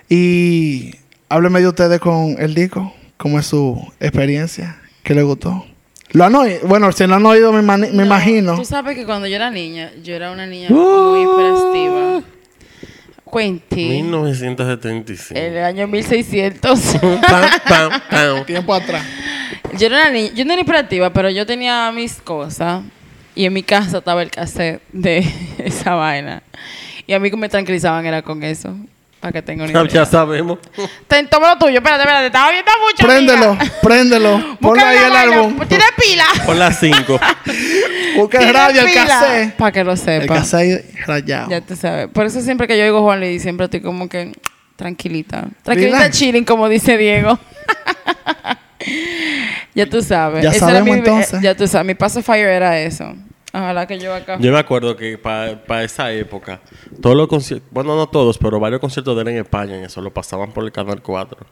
[0.09, 0.95] Y
[1.31, 5.65] hábleme de ustedes con el disco, cómo es su experiencia, qué le gustó.
[6.13, 8.57] Lo han oído, bueno, si no han oído, me, mani- me No, imagino.
[8.57, 10.75] Tú sabes que cuando yo era niña, yo era una niña Uh.
[10.75, 12.23] muy hiperactiva.
[13.25, 13.87] Cuenti.
[14.03, 15.39] 1975.
[15.41, 16.81] El año 1600.
[17.01, 17.21] Pam,
[17.69, 18.45] pam, pam.
[18.47, 19.03] Tiempo atrás.
[19.79, 22.83] yo era una niña, yo no era hiperactiva, pero yo tenía mis cosas.
[23.35, 25.25] Y en mi casa estaba el cassette de
[25.59, 26.43] esa vaina.
[27.07, 28.77] Y a mí que me tranquilizaban era con eso.
[29.23, 29.87] Para que tenga una idea.
[29.89, 30.59] Ya sabemos.
[31.07, 33.07] Ten, toma lo tuyo, espérate, espérate, estaba viendo mucho.
[33.07, 33.73] Préndelo, amiga.
[33.81, 34.57] préndelo.
[34.61, 35.59] Búscale ahí el álbum.
[35.69, 36.25] Tiene pila.
[36.45, 37.21] Por las 5.
[38.17, 39.55] Busca el radio, el cassette.
[39.57, 40.35] Para que lo El sepa.
[40.35, 41.51] cassette rayado.
[41.51, 42.09] Ya tú sabes.
[42.09, 44.33] Por eso siempre que yo oigo Juan Luis, siempre estoy como que
[44.75, 45.45] tranquilita.
[45.63, 46.19] Tranquilita Relax.
[46.19, 47.39] chilling, como dice Diego.
[49.75, 50.43] ya tú sabes.
[50.43, 51.41] Ya Ese era sabemos, mi- entonces.
[51.41, 51.87] Ya tú sabes.
[51.87, 53.15] Mi paso fire era eso.
[53.53, 54.39] Ojalá que yo acá.
[54.41, 56.61] Yo me acuerdo que para esa época,
[57.01, 60.01] todos los conciertos, bueno, no todos, pero varios conciertos de él en España, y eso
[60.01, 61.47] lo pasaban por el Canal 4.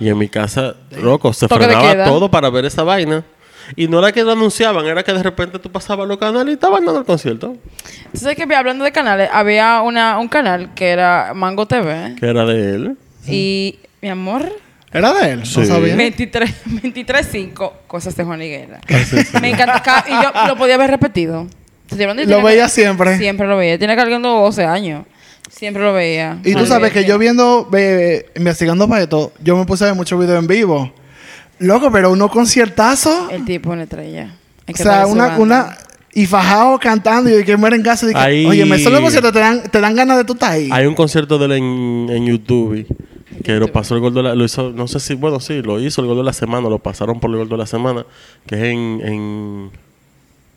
[0.00, 3.24] Y en mi casa, loco, se frenaba todo para ver esa vaina.
[3.76, 6.54] Y no era que lo anunciaban, era que de repente tú pasabas los canales y
[6.54, 7.56] estaban dando el concierto.
[8.14, 12.16] Sabes que hablando de canales, había una, un canal que era Mango TV.
[12.18, 12.96] Que era de él.
[13.28, 14.50] Y, mi amor,
[14.92, 15.46] ¿Era de él?
[15.46, 15.60] Sí.
[15.60, 15.94] No sabía.
[15.96, 16.50] 23,
[16.82, 18.80] 23.5 cosas de Juan Higuera.
[18.88, 19.38] Ah, sí, sí.
[19.40, 19.82] Me encanta.
[19.82, 21.46] ca- Y yo lo podía ver repetido.
[22.26, 23.18] Lo veía que- siempre.
[23.18, 23.78] Siempre lo veía.
[23.78, 25.04] Tiene cargando 12 años.
[25.50, 26.38] Siempre lo veía.
[26.44, 29.96] Y tú sabes que yo viendo, ve- investigando para esto, yo me puse a ver
[29.96, 30.92] muchos videos en vivo.
[31.58, 33.30] Loco, pero unos conciertazos.
[33.32, 34.34] El tipo una estrella.
[34.62, 35.76] O que sea, una, una.
[36.12, 37.52] Y fajado cantando y que.
[37.52, 37.56] Y
[38.12, 40.68] que, Ahí- Oye, me solo conciertos te dan, te dan ganas de tú estar ahí.
[40.72, 42.86] Hay un concierto de él en, en YouTube
[43.44, 45.80] que lo pasó el gordo de la, lo hizo, no sé si, bueno, sí, lo
[45.80, 48.04] hizo el gordo de la semana, lo pasaron por el gordo de la semana,
[48.46, 49.70] que es en, en,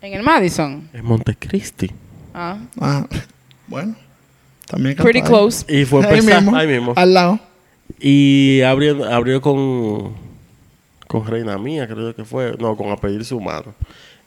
[0.02, 0.88] En el Madison.
[0.92, 1.90] en Montecristi.
[2.34, 2.58] Ah.
[2.80, 3.06] Ah,
[3.66, 3.94] bueno.
[4.66, 5.24] También Pretty ahí.
[5.24, 5.64] close.
[5.68, 6.92] Y fue mismo, ahí mismo.
[6.96, 7.38] Al lado.
[8.00, 10.14] Y abrió, abrió con,
[11.06, 12.56] con Reina Mía, creo que fue.
[12.58, 13.74] No, con A Pedir su mano.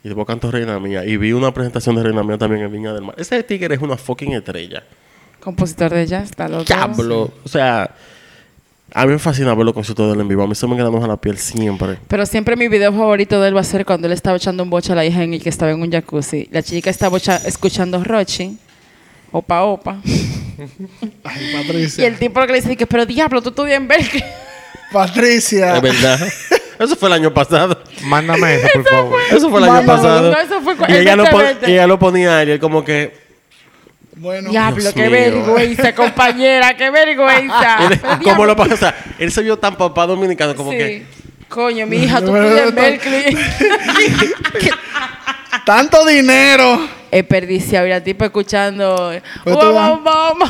[0.02, 1.04] Y después cantó Reina Mía.
[1.04, 3.16] Y vi una presentación de Reina Mía también en Viña del Mar.
[3.18, 4.84] Ese tigre es una fucking estrella.
[5.40, 6.30] Compositor de jazz.
[6.30, 6.64] Está loco.
[6.64, 7.32] Diablo.
[7.44, 7.90] O sea,
[8.94, 10.42] a mí me fascina ver los conciertos de él en vivo.
[10.42, 11.98] A mí se me quedan a la piel siempre.
[12.08, 14.70] Pero siempre mi video favorito de él va a ser cuando él estaba echando un
[14.70, 16.48] boche a la hija en el que estaba en un jacuzzi.
[16.50, 18.56] La chica estaba escuchando Rochi.
[19.30, 20.00] Opa, opa.
[21.24, 22.06] Ay, Y Patricia.
[22.06, 24.24] el tipo lo que le dice que, pero diablo, tú estudias en Berkeley.
[24.92, 25.76] Patricia.
[25.76, 26.18] Es verdad.
[26.78, 27.76] Eso fue el año pasado.
[28.04, 29.20] Mándame eso, por favor.
[29.32, 30.30] Eso fue el año pasado.
[30.30, 31.70] no, eso fue cu- y, ella lo pon- exactamente.
[31.70, 33.27] y ella lo ponía a él y él como que...
[34.18, 34.50] Bueno.
[34.50, 35.10] diablo, Dios qué mío.
[35.12, 37.78] vergüenza, compañera, qué vergüenza.
[38.24, 38.94] ¿Cómo lo pasa?
[39.18, 40.76] Él se vio tan papá dominicano como sí.
[40.78, 41.06] que...
[41.48, 43.38] Coño, mi hija, tú estudias en Berkeley.
[45.64, 46.88] Tanto dinero.
[47.10, 49.12] Es perdiciado y la tipa escuchando.
[49.44, 50.48] Pues "Wow, wow, wow".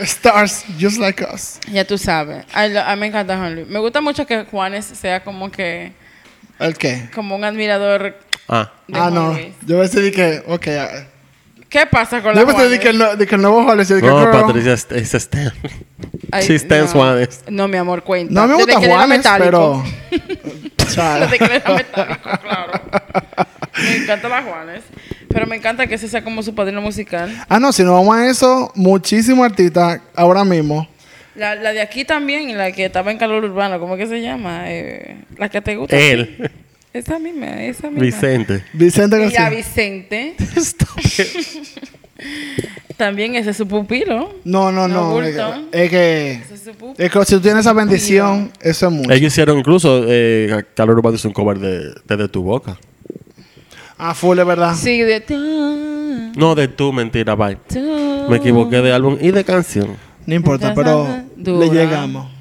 [0.00, 1.58] Stars just like us.
[1.70, 2.44] Ya tú sabes.
[2.52, 3.66] A, a mí me encanta Juan Luis.
[3.66, 5.92] Me gusta mucho que Juanes sea como que.
[6.58, 7.08] ¿El qué?
[7.14, 8.16] Como un admirador
[8.48, 9.32] Ah, de ah, Juan no.
[9.34, 9.48] Luis.
[9.66, 10.66] Yo pensé de que, ok.
[11.70, 12.80] ¿Qué pasa con la Yo pensé de Juanes?
[12.80, 13.88] que, el, no- de que el nuevo Juárez.
[13.88, 14.30] yo dije, no, girl.
[14.32, 15.52] Patricia es, es Stan.
[16.32, 16.86] Ay, Sí, Stan no.
[16.88, 17.44] Juanes.
[17.48, 18.34] No, mi amor, cuenta.
[18.34, 19.84] No me Desde gusta que él era Juanes, metálico.
[20.10, 20.36] pero.
[20.94, 21.24] Chale.
[21.26, 22.72] Desde que él era metálico, claro.
[23.82, 24.82] Me encanta la Juanes.
[25.28, 27.32] Pero me encanta que ese sea como su padrino musical.
[27.48, 30.88] Ah, no, si nos vamos a eso, muchísimos artistas ahora mismo.
[31.36, 34.64] La, la de aquí también, la que estaba en calor urbano, ¿cómo que se llama?
[34.66, 35.96] Eh, la que te gusta.
[35.96, 36.50] Él,
[36.92, 38.02] Esa misma, esa misma.
[38.04, 38.64] Vicente.
[38.72, 39.50] Vicente Y ya García.
[39.50, 40.34] Vicente.
[42.96, 44.34] también ese es su pupilo.
[44.44, 45.22] No, no, No, no.
[45.22, 46.94] Es que, es que, Ese es su pupilo.
[46.98, 49.10] es que si tú tienes esa bendición, eso es mucho.
[49.12, 52.76] Ellos hicieron incluso, eh, Calor Urbano hizo un cover de, de, De tu boca.
[53.96, 54.74] Ah, full, es verdad.
[54.74, 57.56] Sí, de tú, No, de tu, mentira, bye.
[57.72, 58.26] tú.
[58.28, 59.96] Me equivoqué de álbum y de canción.
[60.26, 62.39] No importa, pero le llegamos.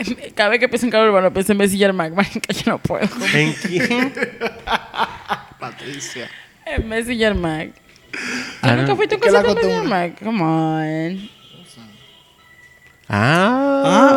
[0.34, 2.12] Cada vez que pienso en calor urbano, pienso en Messi y Mac.
[2.40, 3.08] que yo no puedo.
[3.34, 4.12] ¿En quién?
[5.58, 6.28] Patricia.
[6.66, 7.70] En Messi y Mac.
[8.62, 10.08] Ah, ¿Tú nunca fuiste a un ¿Qué la concierto de Messi y costumbre?
[10.08, 10.18] Mac?
[10.22, 11.30] Come on.
[13.08, 13.82] Ah.
[13.84, 14.10] Ah,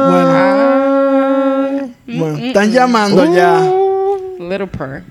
[1.79, 1.95] bueno.
[2.05, 3.59] Mm, Bueno, están llamando ya.
[4.39, 5.03] Little Purr.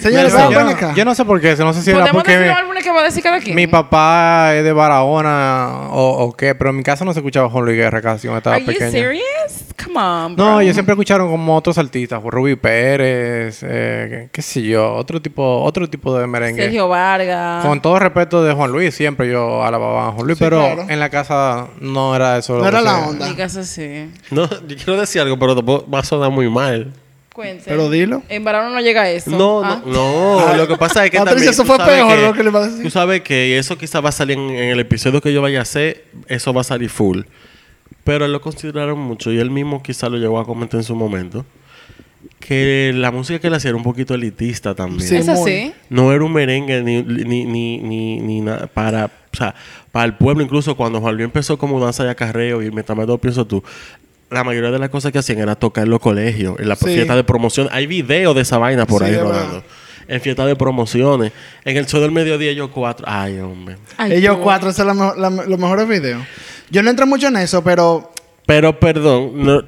[0.00, 0.94] Señores, Yo, acá.
[0.94, 2.90] yo no sé por qué, no sé si era ¿Podemos decir porque los álbumes que
[2.90, 3.54] va a decir cada quien?
[3.54, 7.50] mi papá es de Barahona o, o qué, pero en mi casa no se escuchaba
[7.50, 8.90] Juan Luis Guerra casi cuando estaba Are you pequeño.
[8.90, 9.64] serious?
[9.84, 10.44] Come on, bro.
[10.44, 15.62] No, yo siempre escucharon como otros artistas, Rubí Pérez, eh, qué sé yo, otro tipo,
[15.62, 16.62] otro tipo de merengue.
[16.64, 17.64] Sergio Vargas.
[17.64, 20.86] Con todo respeto de Juan Luis, siempre yo alababa a Juan Luis, Sí, pero claro.
[20.88, 22.58] en la casa no era eso.
[22.58, 23.26] No era la se- onda.
[23.26, 24.10] En mi casa sí.
[24.30, 25.56] No, yo quiero decir algo, pero
[25.90, 26.92] va a sonar muy mal.
[27.34, 27.64] Cuente.
[27.66, 28.22] Pero dilo.
[28.28, 29.30] En Barano no llega a eso.
[29.30, 29.82] No, Ah.
[29.86, 30.56] no, no.
[30.56, 31.52] Lo que pasa es que Patricia, también.
[31.52, 32.82] eso fue peor que- lo que le iba a decir.
[32.82, 35.60] Tú sabes que eso quizás va a salir en, en el episodio que yo vaya
[35.60, 36.04] a hacer.
[36.26, 37.20] Eso va a salir full.
[38.04, 40.94] Pero él lo consideraron mucho y él mismo quizás lo llegó a comentar en su
[40.96, 41.46] momento.
[42.38, 45.08] Que la música que él hacía era un poquito elitista también.
[45.08, 45.16] Sí.
[45.16, 45.72] Eso sí.
[45.88, 49.54] No era un merengue ni, ni, ni, ni, ni nada para, o sea,
[49.92, 50.42] para el pueblo.
[50.42, 53.62] Incluso cuando Juan Luis empezó como danza y acarreo y mientras más todo pienso tú,
[54.30, 56.86] la mayoría de las cosas que hacían era tocar en los colegios, en las Sí.
[56.86, 57.68] fiestas de promoción.
[57.72, 59.64] Hay videos de esa vaina por Sí, ahí rodando.
[60.08, 61.32] En fiestas de promociones.
[61.64, 63.06] En el show del mediodía ellos cuatro.
[63.08, 63.76] Ay, hombre.
[63.96, 64.42] Ay, Ellos tú.
[64.42, 64.98] cuatro, esos son
[65.48, 66.22] los mejores videos.
[66.70, 68.12] Yo no entro mucho en eso, pero
[68.46, 69.62] Pero perdón, no,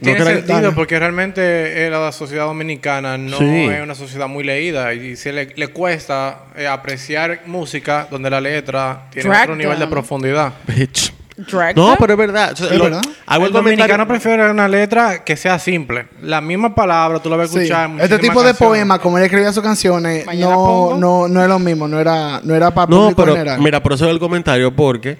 [0.00, 0.72] Tiene No sentido Dale.
[0.72, 3.44] porque realmente eh, la sociedad dominicana no Sí.
[3.64, 8.40] es una sociedad muy leída y se le, le cuesta eh, apreciar música donde la
[8.40, 10.54] letra tiene Drag otro nivel de profundidad.
[10.66, 11.11] bitch.
[11.50, 12.52] Drag No, pero es verdad.
[12.52, 13.02] O sea, Es lo- verdad.
[13.26, 14.08] Hago el el dominicano comentario.
[14.08, 16.06] prefiere una letra que sea simple.
[16.22, 17.90] La misma palabra tú la vas a sí, escuchar.
[17.90, 18.56] en este tipo de canciones.
[18.56, 22.54] poemas, como él escribía sus canciones, no, no, no es lo mismo, no era, no
[22.54, 23.60] era para No, pero general.
[23.60, 25.18] mira, por eso el comentario, porque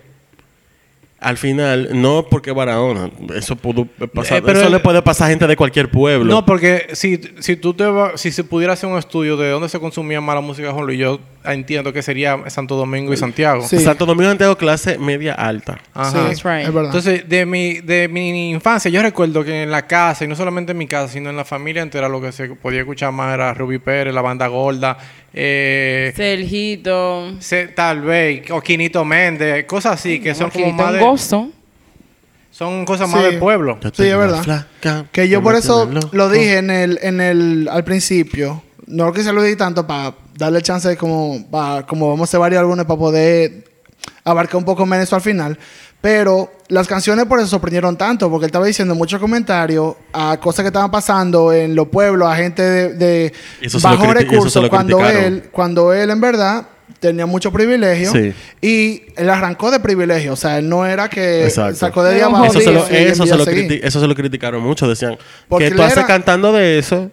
[1.21, 5.29] al final, no porque Barahona, eso, pudo pasar, Eh, pero eso el- le puede pasar
[5.29, 6.33] a gente de cualquier pueblo.
[6.33, 9.69] No, porque si, si tú te va- si se pudiera hacer un estudio de dónde
[9.69, 13.17] se consumía más la música de Juan Luis, yo entiendo que sería Santo Domingo y
[13.17, 13.67] Santiago.
[13.67, 13.79] Sí.
[13.81, 15.79] Santo Domingo Santiago clase media alta.
[15.95, 16.11] Ajá.
[16.11, 16.67] Sí, That's right.
[16.69, 16.85] es verdad.
[16.87, 20.73] Entonces, de mi, de mi infancia, yo recuerdo que en la casa, y no solamente
[20.73, 23.53] en mi casa, sino en la familia entera, lo que se podía escuchar más era
[23.55, 24.97] Ruby Pérez, la banda gorda,
[25.35, 27.33] eh, Sergito.
[27.41, 31.51] se- tal vez, o Quinito Méndez, cosas así, que son como más de, gozo.
[32.51, 33.31] son cosas más Sí.
[33.31, 33.79] del pueblo.
[33.95, 34.43] Sí, es verdad.
[34.43, 38.63] flaca Que yo por eso lo dije en el, en el, al principio.
[38.87, 42.25] No lo quise lo dije tanto para darle chance de como, pa- como vamos a
[42.25, 43.65] hacer varios álbumes para poder
[44.25, 45.59] abarcar un poco menos eso al final.
[46.01, 50.65] Pero las canciones por eso sorprendieron tanto, porque él estaba diciendo muchos comentarios a cosas
[50.65, 53.33] que estaban pasando en los pueblos, a gente de, de
[53.81, 56.67] bajos recursos, cuando él, cuando él en verdad
[56.99, 58.33] tenía mucho privilegio Sí.
[58.61, 61.77] y él arrancó de privilegio, o sea, él no era que Exacto.
[61.77, 64.89] sacó de diabajo Eso se, lo, eso, se lo criti- eso se lo criticaron mucho.
[64.89, 65.17] Decían
[65.49, 67.11] Porque que tú haces era- cantando de eso,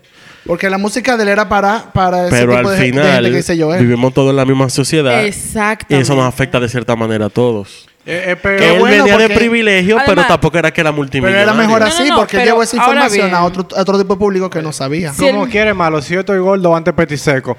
[0.50, 3.12] Porque la música de él era para, para ese pero tipo al de, de final
[3.14, 3.72] gente que dice yo.
[3.76, 3.78] eh.
[3.80, 5.22] vivimos todos en la misma sociedad.
[5.22, 6.00] Y Exactamente.
[6.02, 7.88] eso nos afecta de cierta manera a todos.
[8.04, 11.44] Eh, eh, pero- él bueno, venía de privilegio, pero tampoco era que era Pero multimillonario.
[11.44, 13.82] era mejor No, no, así no, porque él pero llevó esa información a otro, a
[13.82, 15.14] otro tipo de público que no sabía.
[15.14, 15.22] Sí.
[15.28, 16.02] ¿Cómo él- quiere malo?
[16.02, 17.56] Si yo estoy gordo, antes petiseco.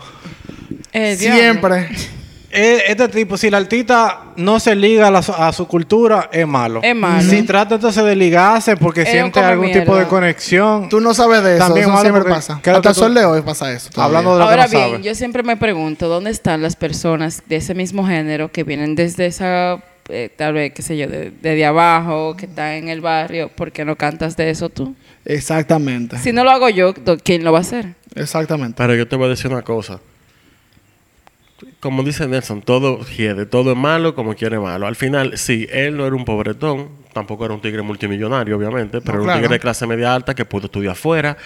[0.92, 1.14] Eh.
[1.16, 1.88] Siempre.
[2.52, 6.46] Este tipo, si el artista no se liga a, la su- a su cultura, es
[6.48, 6.80] malo.
[6.82, 7.22] Es malo.
[7.30, 9.82] Si trata entonces de ligarse porque siente algún mierda.
[9.82, 10.88] tipo de conexión.
[10.88, 11.64] Tú no sabes de eso.
[11.64, 12.58] También eso malo siempre porque pasa.
[12.60, 13.90] creo Hasta que el sol de hoy pasa eso.
[13.90, 14.18] todavía.
[14.18, 15.02] Hablando de lo Ahora que no bien, sabe.
[15.04, 19.26] yo siempre me pregunto, ¿dónde están las personas de ese mismo género que vienen desde
[19.26, 19.78] esa,
[20.08, 23.48] eh, tal vez, qué sé yo, de, de, de abajo, que están en el barrio?
[23.48, 24.96] ¿Por qué no cantas de eso tú?
[25.24, 26.18] Exactamente.
[26.18, 27.94] Si no lo hago yo, ¿quién lo va a hacer?
[28.16, 28.74] Exactamente.
[28.76, 30.00] Pero yo te voy a decir una cosa.
[31.80, 34.86] Como dice Nelson, todo hiede, todo es malo como quiere malo.
[34.86, 39.18] Al final, sí, él no era un pobretón, tampoco era un tigre multimillonario, obviamente, pero
[39.18, 41.36] No, era un tigre de clase media alta que pudo estudiar afuera,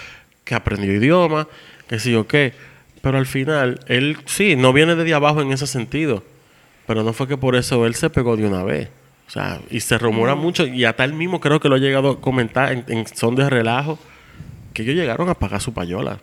[0.44, 1.48] que aprendió idioma,
[1.88, 2.52] que sí o qué.
[3.00, 6.22] Pero al final, él sí, no viene de abajo en ese sentido.
[6.86, 8.88] Pero no fue que por eso él se pegó de una vez.
[9.26, 12.10] O sea, y se rumora mucho, y hasta él mismo creo que lo ha llegado
[12.10, 13.98] a comentar en, en son de relajo,
[14.74, 16.18] que ellos llegaron a pagar su payola.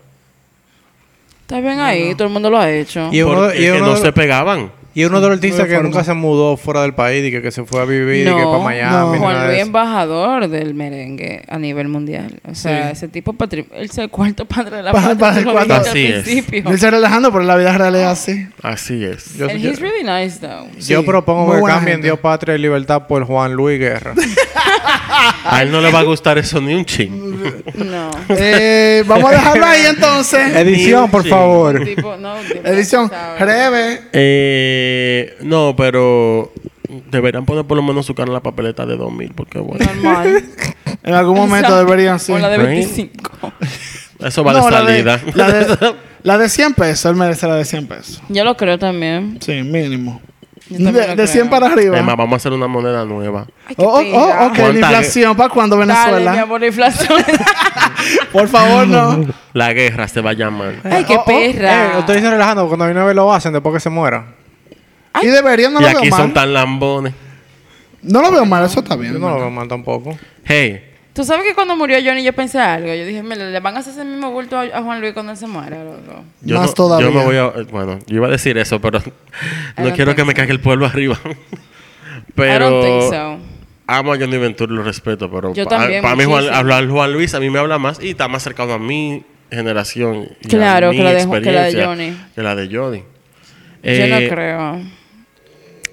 [1.52, 3.08] Está bien ahí, todo el mundo lo ha hecho.
[3.12, 4.72] Y uno, Porque y que uno no de- se pegaban.
[4.94, 7.50] y uno de los artistas que nunca se mudó fuera del país y que, que
[7.50, 9.18] se fue a vivir y que para Miami.
[9.18, 9.66] Juan nada de Luis eso.
[9.66, 12.40] embajador del merengue a nivel mundial.
[12.50, 12.92] O sea, Sí.
[12.92, 15.18] ese tipo patri- él es el cuarto padre de la Pa- patria.
[15.18, 15.74] pa- tú lo cuarto.
[15.74, 16.22] dijiste al Así es.
[16.24, 16.62] principio.
[16.64, 18.46] Yo estoy relajando, pero la vida real es así.
[18.62, 19.36] Así es.
[19.36, 20.66] Yo, And yo- he's really nice though.
[20.78, 22.06] yo Sí, propongo muy que buena cambien gente.
[22.08, 24.14] Dios, Patria y Libertad por Juan Luis Guerra.
[25.44, 27.21] A él no le va a gustar eso ni un ching.
[27.76, 28.10] No.
[28.28, 30.54] Eh, vamos a dejarlo ahí entonces.
[30.56, 31.84] Edición, por favor.
[31.84, 33.08] tipo, no, tipo, Edición.
[33.08, 33.40] ¿sabes?
[33.40, 34.00] Breve.
[34.12, 36.52] Eh, no, pero
[37.10, 40.44] deberían poner por lo menos su cara en la papeleta de 2000, porque bueno, Normal.
[41.04, 41.84] En algún momento Exacto.
[41.84, 42.30] deberían, sí.
[42.32, 42.66] O la de Right.
[42.68, 43.52] 25.
[44.20, 45.20] eso va No, de la salida.
[45.34, 47.06] La de, la de 100 pesos.
[47.10, 48.22] Él merece la de 100 pesos.
[48.28, 49.38] Yo lo creo también.
[49.40, 50.20] Sí, mínimo.
[50.68, 51.50] De, de 100 creo.
[51.50, 51.96] para arriba.
[51.96, 53.46] Además, vamos a hacer una moneda nueva.
[53.66, 55.36] Ay, Oh, oh, oh, ok, la ¿Cuánta- inflación.
[55.36, 56.42] ¿Para cuándo Dale, mi Venezuela?
[56.42, 57.22] amor, la inflación.
[58.32, 59.26] Por favor, no.
[59.52, 60.76] La guerra se va a llamar.
[60.84, 61.94] Ay, qué Oh, oh, perra.
[61.96, 64.24] Eh, ustedes relajando cuando una vez lo hacen después que se muera.
[65.20, 66.32] Y deberían, no y lo aquí veo son mal.
[66.34, 67.12] tan lambones.
[68.02, 69.12] No lo veo mal, eso está bien.
[69.12, 70.16] Yo no lo veo mal tampoco.
[70.44, 72.88] Hey, Tú sabes que cuando murió Johnny yo pensé algo.
[72.94, 75.32] Yo dije, mira, le van a hacer ese mismo bulto a, a Juan Luis cuando
[75.32, 76.24] él se muera, loco.
[76.40, 77.06] yo, Más no, todavía.
[77.06, 77.46] yo me voy a...
[77.60, 79.00] eh, Bueno, yo iba a decir eso, pero
[79.76, 81.18] no quiero que me caiga el pueblo arriba.
[81.24, 83.38] I don't pero think so.
[83.86, 86.88] amo a Johnny Ventura y lo respeto, pero Yo pa- también, para mí Juan, hablar
[86.88, 90.28] Juan Luis a mí me habla más y está más cercano a mi generación.
[90.40, 92.16] y a Claro, mi que la de que la de Johnny.
[92.34, 92.98] Que la de Johnny.
[92.98, 93.04] yo
[93.82, 94.80] Eh, no creo.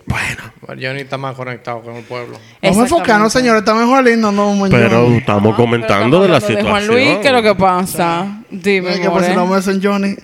[0.09, 2.39] Bueno, Johnny está más conectado con el pueblo.
[2.61, 3.59] Vamos a enfocarnos, señores.
[3.59, 6.65] Está mejor lindo, no, pero estamos comentando de la Ah, Pero estamos situación.
[6.65, 8.41] de Juan Luis, ¿qué es lo que pasa?
[8.49, 9.35] Dime, si more.
[9.35, 10.15] no me Johnny.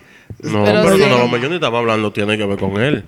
[0.41, 1.03] No, Pero pero, sí.
[1.07, 3.05] no, no, Johnny estaba hablando, tiene que ver con él.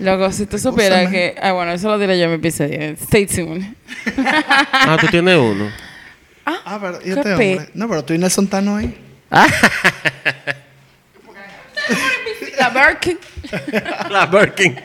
[0.00, 1.36] Loco, si tú supieras que...
[1.40, 2.78] Ah, bueno, eso lo diré yo en mi episodio.
[3.00, 3.62] Stay tuned.
[4.72, 5.70] Ah, tú tienes uno.
[6.44, 7.68] Ah, pero ¿y qué este pe- hombre?
[7.74, 8.94] No, pero tú y Nelson Tano ahí.
[12.58, 13.18] La Birkin.
[14.10, 14.76] La Birkin.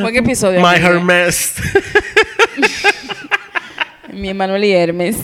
[0.00, 0.60] Buen episodio.
[0.60, 0.86] My amigo.
[0.88, 1.54] Hermes.
[4.12, 5.16] Mi Emanuel y Hermes.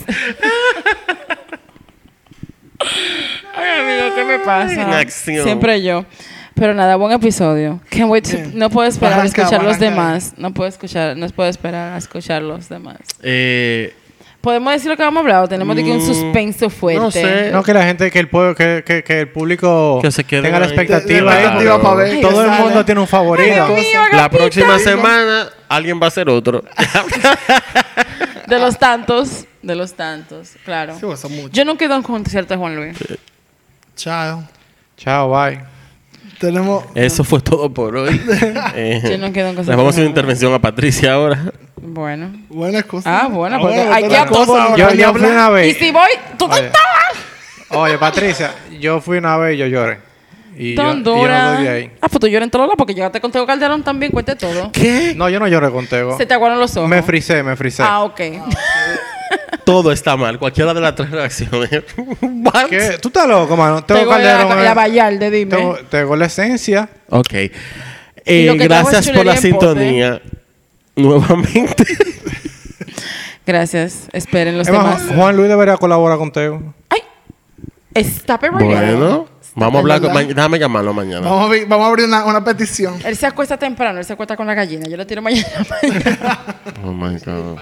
[3.55, 5.03] Ay, amigo, ¿qué me pasa?
[5.43, 6.05] Siempre yo.
[6.55, 7.79] Pero nada, buen episodio.
[7.89, 10.33] Can't wait to- no puedo esperar a escuchar los demás.
[10.37, 12.97] No puedo escuchar, no puedo esperar a escuchar los demás.
[13.23, 13.93] Eh,
[14.49, 16.99] ¿Podemos decir lo que vamos a hablar o tenemos de que un Mm, suspenso fuerte?
[16.99, 17.51] no sé.
[17.51, 20.45] No, que la gente, que el pueblo, que, que, que el público Que se queden
[20.45, 21.05] tenga la expectativa.
[21.19, 21.45] De- de- ahí.
[21.45, 22.63] expectativa pa' ver Todo el sale.
[22.63, 23.47] mundo tiene un favorito.
[23.47, 26.63] Ay, Dios mío, la próxima semana alguien va a ser otro.
[28.47, 30.95] De los tantos, de los tantos, claro.
[30.95, 31.51] Sí, pues, son muchos.
[31.51, 32.97] Yo no quedo en concierto de Juan Luis.
[33.95, 34.43] Chao.
[34.97, 35.59] Chao, bye.
[36.39, 36.83] Tenemos.
[36.95, 38.19] Eso fue todo por hoy.
[38.75, 41.51] Eh, Yo no quedo en le vamos a hacer una intervención a Patricia ahora.
[41.81, 42.31] Bueno.
[42.49, 43.21] Buena excusa.
[43.23, 45.49] Ah, bueno, porque bueno, hay que buena a todo cosa, el ahora Yo, fui una
[45.49, 45.77] Y vez.
[45.77, 46.79] si voy, tú no estabas.
[47.69, 49.99] Oye, Patricia, yo fui una vez y yo lloré.
[50.57, 51.53] Y yo, y yo no Tondura.
[51.53, 51.91] doy de ahí.
[52.01, 54.71] Ah, pues tú lloras en todos lados porque llegaste con Tego Calderón también, cuente todo.
[54.71, 55.13] ¿Qué?
[55.15, 56.17] No, yo no lloré contigo.
[56.17, 56.89] Se te aguaron los ojos.
[56.89, 57.83] Me frisé, me frisé.
[57.83, 58.19] Ah, ok.
[59.63, 60.39] Todo está mal.
[60.39, 61.69] Cualquiera de las tres reacciones.
[62.69, 62.97] ¿Qué?
[62.99, 63.83] ¿Tú estás loco, mano?
[63.83, 64.63] Tengo Tego la, Calderón.
[64.63, 65.57] la Vallarde, dime.
[66.17, 66.89] la esencia.
[67.09, 67.33] Ok.
[67.33, 67.49] Y
[68.25, 70.19] Eh, gracias por la sintonía.
[70.99, 71.85] Nuevamente.
[73.45, 74.07] Gracias.
[74.13, 75.01] Esperen los demás.
[75.15, 76.61] Juan Luis debería colaborar contigo.
[76.89, 76.99] Ay.
[77.95, 78.69] Stop it right now.
[78.69, 80.01] bueno, vamos a hablar.
[80.01, 81.21] Con, déjame llamarlo mañana.
[81.27, 82.95] Vamos a, abrir- vamos a abrir una, una petición.
[83.03, 84.87] Él se acuesta temprano, él se acuesta con la gallina.
[84.87, 85.47] Yo lo tiro mañana.
[86.83, 87.57] Oh my God.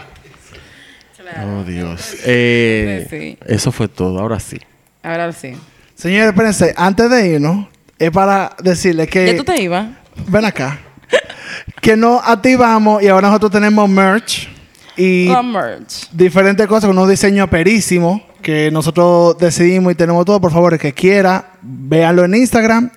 [1.44, 2.16] Oh Dios.
[2.26, 3.38] Eh, Sí.
[3.46, 4.20] Eso fue todo.
[4.20, 4.60] Ahora sí.
[5.04, 5.56] Ahora sí.
[5.96, 6.74] Señores, espérense.
[6.78, 7.68] Antes de irnos,
[7.98, 9.26] es para decirles que.
[9.28, 9.88] ¿Ya tú te ibas?
[10.28, 10.80] Ven acá.
[11.82, 14.50] que nos activamos y ahora nosotros tenemos merch
[14.96, 16.10] y La merch.
[16.12, 20.40] diferentes cosas con unos diseños perísimos que nosotros decidimos y tenemos todo.
[20.42, 22.90] Por favor, el que quiera, véanlo en Instagram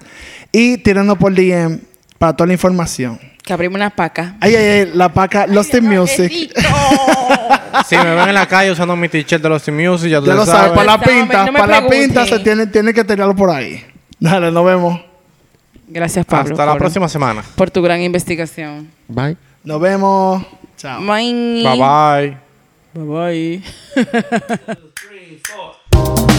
[0.52, 1.80] y tírenos por DM
[2.18, 3.18] para toda la información.
[3.42, 4.36] Que abrimos una paca.
[4.40, 6.32] Ay, ay, ay, la paca Lost in Music.
[7.88, 10.26] Si me ven en la calle usando mi t-shirt de los Team Music, ya tú
[10.26, 10.76] Ya lo sabes, sabes.
[10.76, 13.50] para la No pinta, no me para la pinta se tiene, tiene que tenerlo por
[13.50, 13.84] ahí.
[14.18, 15.00] Dale, nos vemos.
[15.90, 16.52] Gracias, Pablo.
[16.52, 17.42] Hasta la por- próxima semana.
[17.56, 18.90] Por tu gran investigación.
[19.08, 19.36] Bye.
[19.64, 20.42] Nos vemos.
[20.76, 21.02] Chao.
[21.02, 21.62] Bye.
[22.94, 23.62] Bye bye.
[25.92, 26.29] Bye